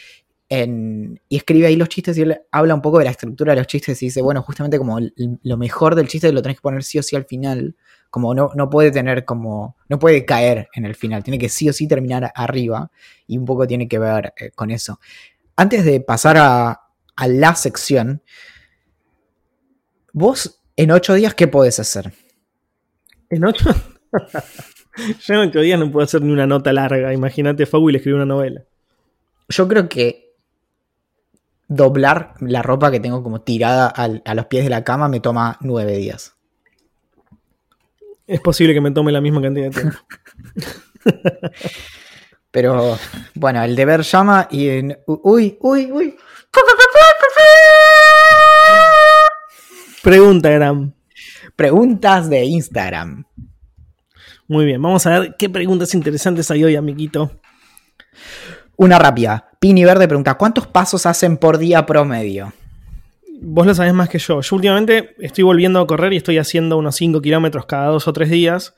[0.50, 3.68] y escribe ahí los chistes y él habla un poco de la estructura de los
[3.68, 6.98] chistes y dice, bueno, justamente como lo mejor del chiste lo tenés que poner sí
[6.98, 7.76] o sí al final,
[8.10, 11.68] como no, no puede tener como, no puede caer en el final, tiene que sí
[11.68, 12.90] o sí terminar arriba
[13.28, 14.98] y un poco tiene que ver eh, con eso.
[15.54, 16.80] Antes de pasar a,
[17.14, 18.22] a la sección,
[20.12, 22.12] vos en ocho días, ¿qué podés hacer?
[23.30, 23.70] ¿En ocho?
[25.26, 27.12] Yo en ocho días no puedo hacer ni una nota larga.
[27.12, 28.64] Imagínate, le escribió una novela.
[29.48, 30.34] Yo creo que
[31.68, 35.58] doblar la ropa que tengo como tirada a los pies de la cama me toma
[35.60, 36.34] nueve días.
[38.26, 39.98] Es posible que me tome la misma cantidad de tiempo.
[42.50, 42.98] Pero
[43.34, 44.98] bueno, el deber llama y en...
[45.06, 46.16] Uy, uy, uy.
[50.06, 50.92] Preguntagram.
[51.56, 53.24] Preguntas de Instagram.
[54.46, 57.32] Muy bien, vamos a ver qué preguntas interesantes hay hoy, amiguito.
[58.76, 59.50] Una rápida.
[59.58, 62.52] Pini Verde pregunta: ¿Cuántos pasos hacen por día promedio?
[63.40, 64.40] Vos lo sabés más que yo.
[64.42, 68.12] Yo últimamente estoy volviendo a correr y estoy haciendo unos 5 kilómetros cada dos o
[68.12, 68.76] tres días.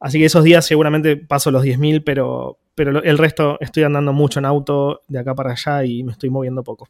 [0.00, 4.38] Así que esos días seguramente paso los 10.000, pero, pero el resto estoy andando mucho
[4.38, 6.88] en auto de acá para allá y me estoy moviendo poco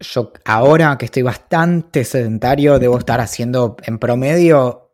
[0.00, 4.92] yo ahora que estoy bastante sedentario, debo estar haciendo en promedio,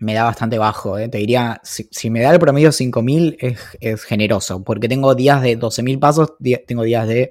[0.00, 0.98] me da bastante bajo.
[0.98, 1.08] ¿eh?
[1.08, 5.58] Te diría, si, me da el promedio 5000 es, es generoso, porque tengo días de
[5.58, 6.34] 12.000 pasos,
[6.66, 7.30] tengo días de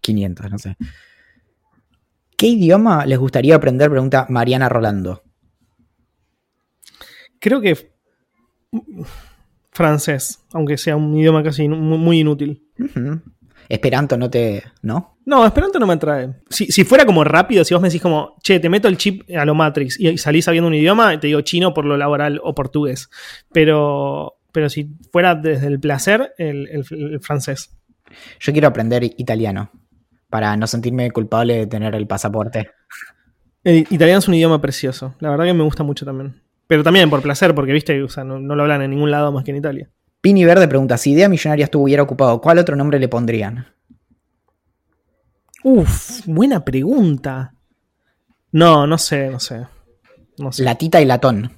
[0.00, 0.76] 500, no sé.
[2.36, 3.90] ¿Qué idioma les gustaría aprender?
[3.90, 5.22] Pregunta Mariana Rolando.
[7.38, 7.92] Creo que
[9.72, 12.66] francés, aunque sea un idioma casi muy inútil.
[13.70, 14.64] Esperanto no te.
[14.82, 15.16] ¿No?
[15.24, 16.28] No, Esperanto no me atrae.
[16.48, 19.22] Si, si, fuera como rápido, si vos me decís como, che, te meto el chip
[19.30, 22.52] a lo Matrix y salís sabiendo un idioma, te digo chino por lo laboral o
[22.52, 23.08] portugués.
[23.52, 26.84] Pero, pero si fuera desde el placer, el,
[27.22, 27.70] francés.
[28.40, 29.70] Yo quiero aprender italiano
[30.28, 32.70] para no sentirme culpable de tener el pasaporte.
[33.62, 35.14] El italiano es un idioma precioso.
[35.20, 36.42] La verdad que me gusta mucho también.
[36.66, 39.30] Pero también por placer, porque viste, o sea, no, no lo hablan en ningún lado
[39.30, 39.90] más que en Italia.
[40.20, 43.66] Pini Verde pregunta, si Idea Millonaria estuviera ocupado, ¿cuál otro nombre le pondrían?
[45.62, 47.54] Uf, buena pregunta.
[48.52, 49.66] No, no sé, no sé.
[50.38, 50.62] No sé.
[50.62, 51.52] Latita y latón.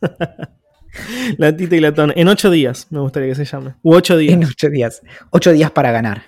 [1.38, 2.12] Latita y latón.
[2.16, 3.74] En ocho días me gustaría que se llame.
[3.82, 4.34] U ocho días.
[4.34, 5.02] En ocho días.
[5.30, 6.22] Ocho días para ganar.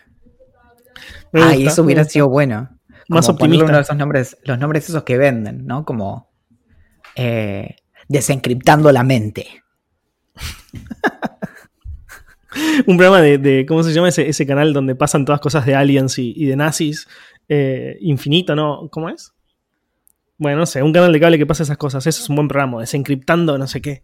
[1.32, 2.78] Ay, eso hubiera sido bueno.
[3.09, 3.80] Más optimista.
[3.80, 5.84] esos nombres, los nombres esos que venden, ¿no?
[5.84, 6.30] Como
[7.16, 7.76] eh,
[8.09, 9.61] desencriptando la mente.
[12.87, 16.45] un programa de, ¿cómo se llama ese, canal donde pasan todas cosas de aliens y,
[16.45, 17.09] de nazis?
[17.49, 18.89] Eh, infinito, ¿no?
[18.91, 19.33] ¿Cómo es?
[20.39, 22.07] Bueno, no sé, un canal de cable que pasa esas cosas.
[22.07, 24.03] Eso es un buen programa, desencriptando no sé qué.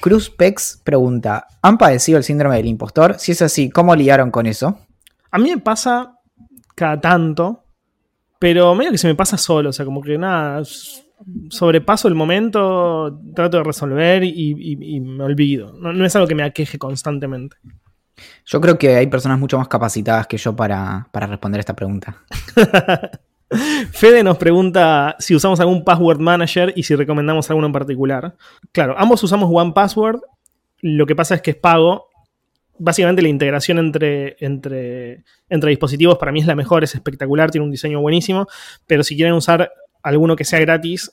[0.00, 3.16] Cruz Pex pregunta: ¿Han padecido el síndrome del impostor?
[3.18, 4.78] Si es así, ¿cómo liaron con eso?
[5.30, 6.18] A mí me pasa
[6.74, 7.64] cada tanto,
[8.38, 10.62] pero medio que se me pasa solo, o sea, como que nada,
[11.50, 15.72] sobrepaso el momento, trato de resolver y, me olvido.
[15.72, 17.56] No, es algo que me aqueje constantemente.
[18.44, 22.22] Yo creo que hay personas mucho más capacitadas que yo para, para responder esta pregunta.
[23.92, 28.36] Fede nos pregunta si usamos algún password manager y si recomendamos alguno en particular.
[28.72, 30.20] Claro, ambos usamos One Password.
[30.80, 32.08] Lo que pasa es que es pago.
[32.78, 37.64] Básicamente la integración entre, entre, entre dispositivos para mí es la mejor, es espectacular, tiene
[37.64, 38.46] un diseño buenísimo.
[38.86, 39.70] Pero si quieren usar
[40.08, 41.12] alguno que sea gratis,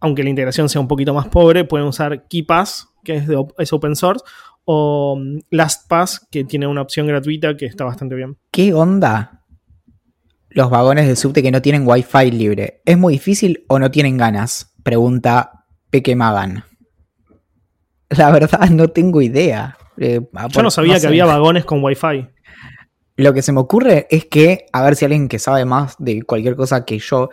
[0.00, 3.72] aunque la integración sea un poquito más pobre, pueden usar KeePass, que es, de, es
[3.72, 4.24] open source,
[4.64, 8.36] o mm, LastPass, que tiene una opción gratuita que está bastante bien.
[8.50, 9.44] ¿Qué onda?
[10.50, 12.82] Los vagones de subte que no tienen Wi-Fi libre.
[12.84, 14.74] ¿Es muy difícil o no tienen ganas?
[14.82, 16.64] Pregunta Peque Magan.
[18.10, 19.76] La verdad, no tengo idea.
[19.96, 20.20] Eh,
[20.50, 22.28] Yo no sabía que había vagones con Wi-Fi.
[23.16, 26.22] Lo que se me ocurre es que, a ver si alguien que sabe más de
[26.22, 27.28] cualquier cosa que yo,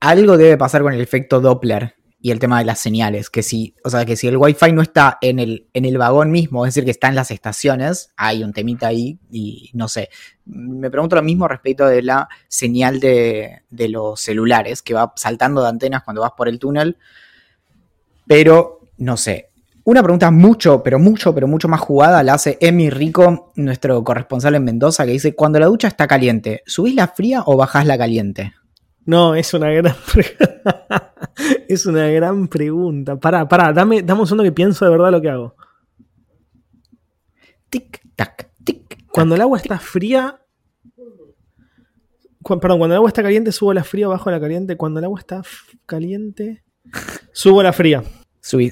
[0.00, 3.76] algo debe pasar con el efecto Doppler y el tema de las señales, que si,
[3.84, 6.74] o sea, que si el Wi-Fi no está en el, en el vagón mismo, es
[6.74, 10.08] decir, que está en las estaciones, hay un temita ahí y no sé.
[10.44, 15.62] Me pregunto lo mismo respecto de la señal de, de los celulares, que va saltando
[15.62, 16.96] de antenas cuando vas por el túnel,
[18.26, 19.50] pero no sé.
[19.84, 24.56] Una pregunta mucho, pero mucho, pero mucho más jugada la hace Emi Rico, nuestro corresponsal
[24.56, 27.96] en Mendoza, que dice, cuando la ducha está caliente, ¿subís la fría o bajás la
[27.96, 28.52] caliente?
[29.06, 29.94] No, es una gran
[31.68, 33.16] es una gran pregunta.
[33.16, 35.54] Pará, pará, dame, dame un segundo que pienso de verdad lo que hago.
[37.70, 39.06] Tic, tac, tic.
[39.10, 40.40] Cuando el agua está fría.
[42.44, 44.76] perdón, cuando el agua está caliente, subo la fría, bajo la caliente.
[44.76, 45.42] Cuando el agua está
[45.86, 46.64] caliente,
[47.32, 48.02] subo la fría.
[48.40, 48.70] Sí,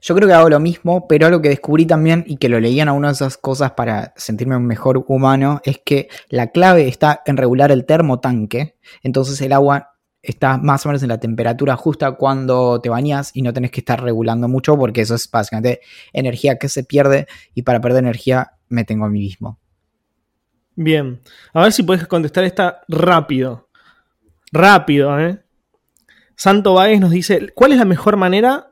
[0.00, 2.80] yo creo que hago lo mismo, pero algo que descubrí también y que lo leí
[2.80, 7.22] en alguna de esas cosas para sentirme un mejor humano es que la clave está
[7.26, 8.76] en regular el termotanque.
[9.02, 13.42] Entonces el agua está más o menos en la temperatura justa cuando te bañas y
[13.42, 15.80] no tenés que estar regulando mucho porque eso es básicamente
[16.12, 19.58] energía que se pierde y para perder energía me tengo a mí mismo.
[20.74, 21.20] Bien,
[21.52, 23.68] a ver si puedes contestar esta rápido.
[24.52, 25.42] Rápido, ¿eh?
[26.36, 28.67] Santo Báez nos dice, ¿cuál es la mejor manera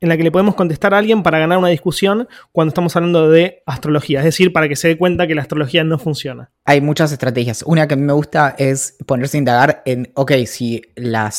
[0.00, 3.30] en la que le podemos contestar a alguien para ganar una discusión cuando estamos hablando
[3.30, 6.50] de astrología, es decir, para que se dé cuenta que la astrología no funciona.
[6.64, 7.62] Hay muchas estrategias.
[7.66, 11.30] Una que a mí me gusta es ponerse a indagar en, ok, si la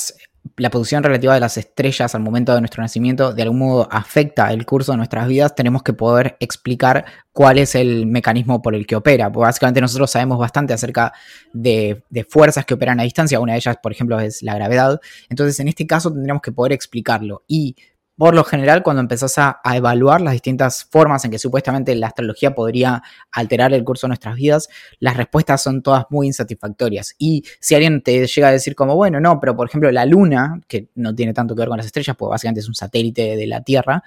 [0.72, 4.66] posición relativa de las estrellas al momento de nuestro nacimiento de algún modo afecta el
[4.66, 8.96] curso de nuestras vidas, tenemos que poder explicar cuál es el mecanismo por el que
[8.96, 9.32] opera.
[9.32, 11.14] Porque básicamente nosotros sabemos bastante acerca
[11.54, 13.40] de, de fuerzas que operan a distancia.
[13.40, 15.00] Una de ellas, por ejemplo, es la gravedad.
[15.30, 17.44] Entonces, en este caso, tendríamos que poder explicarlo.
[17.48, 17.76] Y
[18.18, 22.56] por lo general, cuando empezás a, evaluar las distintas formas en que supuestamente la astrología
[22.56, 27.14] podría alterar el curso de nuestras vidas, las respuestas son todas muy insatisfactorias.
[27.20, 30.60] Y si alguien te llega a decir como, bueno, no, pero por ejemplo la luna,
[30.68, 33.46] que no tiene tanto que ver con las estrellas, pues básicamente es un satélite de
[33.48, 34.04] la Tierra,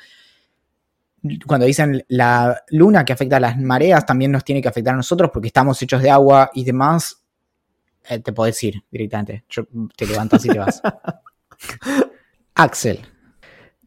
[1.46, 4.96] cuando dicen la luna que afecta a las mareas, también nos tiene que afectar a
[4.96, 7.22] nosotros porque estamos hechos de agua y demás,
[8.08, 9.44] eh, te puedo decir directamente.
[9.96, 10.82] te levantas y te vas.
[12.54, 13.00] Axel,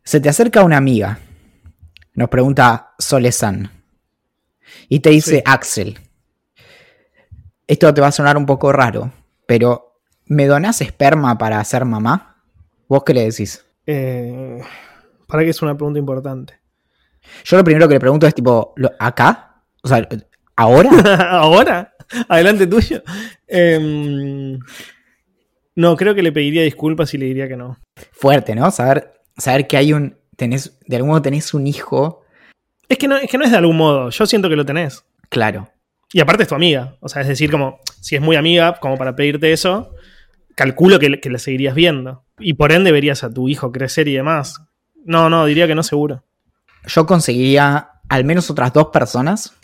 [0.04, 1.20] se te acerca una amiga,
[2.14, 3.72] nos pregunta Solesan,
[4.90, 6.00] y te dice Axel,
[7.68, 9.12] esto te va a sonar un poco raro,
[9.46, 12.44] pero ¿me donás esperma para ser mamá?
[12.88, 13.66] ¿Vos qué le decís?
[13.86, 14.62] Eh,
[15.28, 16.60] para que es una pregunta importante.
[17.46, 19.62] Yo lo primero que le pregunto es tipo, ¿lo- ¿acá?
[19.82, 20.08] O sea,
[20.56, 20.90] ¿ahora?
[21.30, 21.94] ¿Ahora?
[22.28, 23.02] Adelante tuyo.
[23.48, 24.60] Em,
[25.76, 27.80] no, creo que le pediría disculpas y le diría que no.
[28.12, 28.70] Fuerte, ¿no?
[28.72, 32.24] Saber, saber que hay un, tenés, de algún modo tenés un hijo,
[32.90, 34.10] Es que, no, es que no es de algún modo.
[34.10, 35.06] Yo siento que lo tenés.
[35.30, 35.70] claro.
[36.16, 36.96] Y aparte es tu amiga.
[37.00, 39.96] O sea, es decir, como si es muy amiga, como para pedirte eso,
[40.54, 42.24] calculo que, que la seguirías viendo.
[42.38, 44.62] Y por ende verías a tu hijo crecer y demás.
[45.06, 46.24] No, no, diría que no seguro.
[46.86, 49.56] Yo conseguiría al menos otras dos personas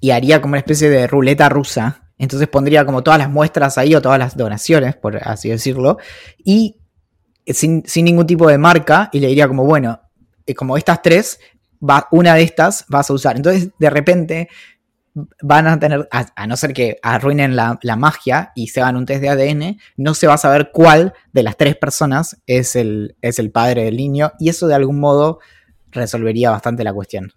[0.00, 2.10] y haría como una especie de ruleta rusa.
[2.18, 5.96] Entonces pondría como todas las muestras ahí o todas las donaciones, por así decirlo,
[6.44, 6.79] y
[7.54, 10.00] sin, ningún tipo de marca y le diría como, bueno,
[10.46, 11.40] eh, como estas tres,
[12.10, 13.36] una de estas vas a usar.
[13.36, 14.48] Entonces de repente
[15.42, 18.96] van a tener, a, a no ser que arruinen la, la magia y se hagan
[18.96, 22.76] un test de ADN, no se va a saber cuál de las tres personas es
[22.76, 25.40] el, es el padre del niño y eso de algún modo
[25.90, 27.32] resolvería bastante la cuestión.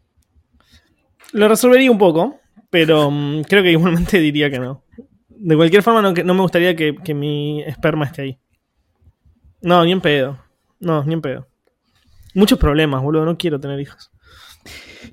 [1.32, 2.39] Lo resolvería un poco,
[2.70, 4.84] pero mm, creo que igualmente diría que no.
[5.30, 8.39] De cualquier forma, no, que- no me gustaría que, que mi esperma esté ahí.
[9.64, 10.38] No, ni en pedo.
[10.80, 11.47] No, ni en pedo.
[12.36, 13.26] Muchos problemas, boludo.
[13.26, 14.11] No quiero tener hijos.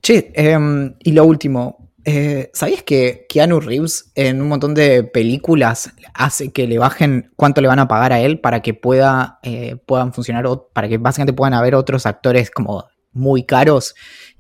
[0.03, 5.93] Che, em, y lo último, eh, ¿sabías que Keanu Reeves en un montón de películas
[6.15, 9.77] hace que le bajen cuánto le van a pagar a él para que pueda, eh,
[9.87, 13.95] puedan funcionar, para que básicamente puedan haber otros actores como muy caros?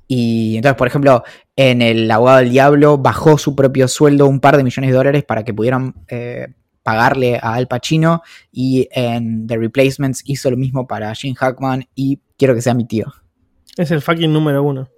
[0.09, 1.23] Y entonces, por ejemplo,
[1.55, 5.25] en El Abogado del Diablo bajó su propio sueldo un par de millones de dólares
[5.25, 6.49] para que pudieran eh,
[6.91, 8.23] pagarle a Al Pacino.
[8.51, 12.87] Y en The Replacements hizo lo mismo para Gene Hackman y quiero que sea mi
[12.87, 13.07] tío.
[13.77, 14.89] Es el fucking número uno.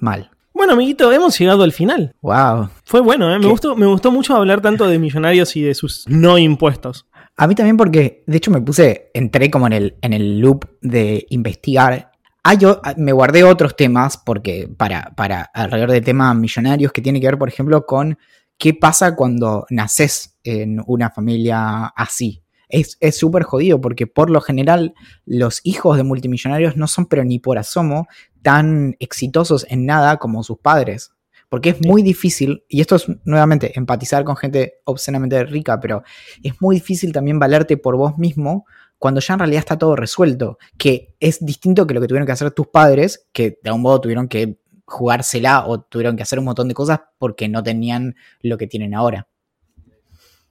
[0.00, 0.30] Mal.
[0.52, 2.14] Bueno, amiguito, hemos llegado al final.
[2.20, 2.68] Wow.
[2.84, 3.38] Fue bueno, ¿eh?
[3.38, 3.50] Me ¿Qué?
[3.50, 7.06] gustó, me gustó mucho hablar tanto de millonarios y de sus no impuestos.
[7.36, 10.66] A mí también porque, de hecho, me puse, entré como en el, en el loop
[10.82, 12.10] de investigar.
[12.42, 17.00] Ah, yo ah, me guardé otros temas porque para, para alrededor de temas millonarios que
[17.00, 18.18] tiene que ver, por ejemplo, con
[18.58, 22.42] qué pasa cuando naces en una familia así.
[22.68, 24.94] Es es súper jodido porque por lo general
[25.26, 28.06] los hijos de multimillonarios no son pero ni por asomo
[28.42, 31.12] tan exitosos en nada como sus padres.
[31.48, 36.04] Porque es muy difícil, y esto es nuevamente empatizar con gente obscenamente rica, pero
[36.44, 38.66] es muy difícil también valerte por vos mismo
[39.00, 42.32] cuando ya en realidad está todo resuelto, que es distinto que lo que tuvieron que
[42.32, 46.44] hacer tus padres, que de algún modo tuvieron que jugársela o tuvieron que hacer un
[46.44, 49.26] montón de cosas porque no tenían lo que tienen ahora.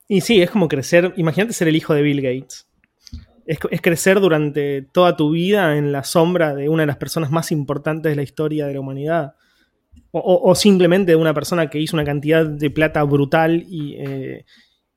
[0.10, 1.14] Y sí, es como crecer.
[1.16, 2.68] Imagínate ser el hijo de Bill Gates.
[3.46, 7.32] Es, es crecer durante toda tu vida en la sombra de una de las personas
[7.32, 9.36] más importantes de la historia de la humanidad.
[10.12, 13.96] O, o- o simplemente de una persona que hizo una cantidad de plata brutal y,
[14.00, 14.46] eh,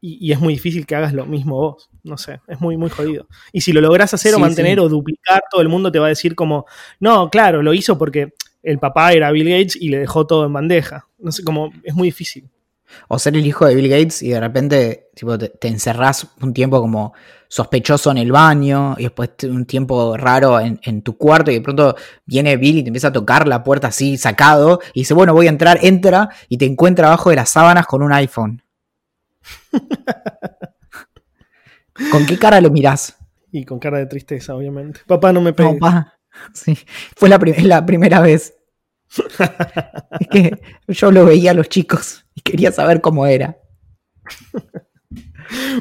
[0.01, 1.91] y- y es muy difícil que hagas lo mismo vos.
[2.03, 3.27] No sé, es muy, muy jodido.
[3.53, 4.85] Y si lo lográs hacer o mantener sí.
[4.85, 6.67] o duplicar, todo el mundo te va a decir como,
[7.01, 8.33] no, claro, lo hizo porque
[8.63, 11.09] el papá era Bill Gates y le dejó todo en bandeja.
[11.19, 12.49] No sé, como es muy difícil.
[13.09, 16.53] O ser el hijo de Bill Gates y de repente tipo, te, te encerrás un
[16.53, 17.13] tiempo como
[17.49, 21.61] sospechoso en el baño y después un tiempo raro en, en tu cuarto y de
[21.61, 25.35] pronto viene Bill y te empieza a tocar la puerta así sacado y dice, bueno,
[25.35, 28.63] voy a entrar, entra y te encuentra abajo de las sábanas con un iPhone.
[32.11, 33.17] ¿Con qué cara lo mirás?
[33.51, 35.01] Y con cara de tristeza, obviamente.
[35.07, 35.79] Papá, no me pegues.
[35.79, 36.15] pa.
[36.55, 36.77] Sí,
[37.17, 38.55] fue la, prim- la primera vez.
[40.21, 43.57] es que yo lo veía a los chicos y quería saber cómo era.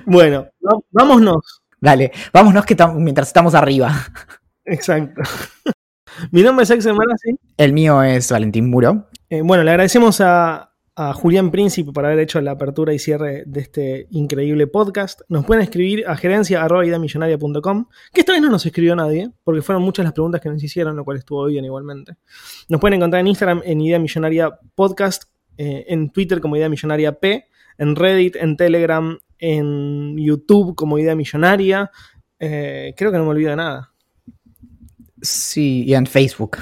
[0.05, 0.47] Bueno,
[0.91, 1.61] vámonos.
[1.79, 3.93] Dale, vámonos que tam- mientras estamos arriba.
[4.65, 5.21] Exacto.
[6.31, 7.35] Mi nombre es Axel Marazzi.
[7.57, 9.07] El mío es Valentín Muro.
[9.29, 13.43] Eh, bueno, le agradecemos a, a Julián Príncipe por haber hecho la apertura y cierre
[13.47, 15.21] de este increíble podcast.
[15.29, 20.03] Nos pueden escribir a gerencia.idamillonaria.com, que esta vez no nos escribió nadie, porque fueron muchas
[20.03, 22.17] las preguntas que nos hicieron, lo cual estuvo bien igualmente.
[22.67, 25.23] Nos pueden encontrar en Instagram en Idea Millonaria Podcast,
[25.63, 27.45] eh, en Twitter como Idea Millonaria P,
[27.77, 31.91] en Reddit, en Telegram, en YouTube como Idea Millonaria.
[32.39, 33.93] Eh, creo que no me olvido de nada.
[35.21, 36.57] Sí, y en Facebook.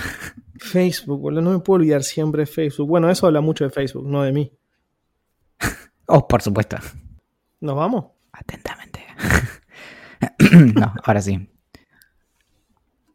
[0.57, 2.89] Facebook, boludo, no me puedo olvidar siempre de Facebook.
[2.89, 4.51] Bueno, eso habla mucho de Facebook, no de mí.
[6.11, 6.75] Oh, por supuesto.
[7.61, 8.05] ¿Nos vamos?
[8.31, 9.05] Atentamente.
[10.73, 11.47] no, ahora sí.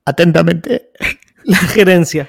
[0.05, 0.93] Atentamente.
[1.43, 2.28] La gerencia.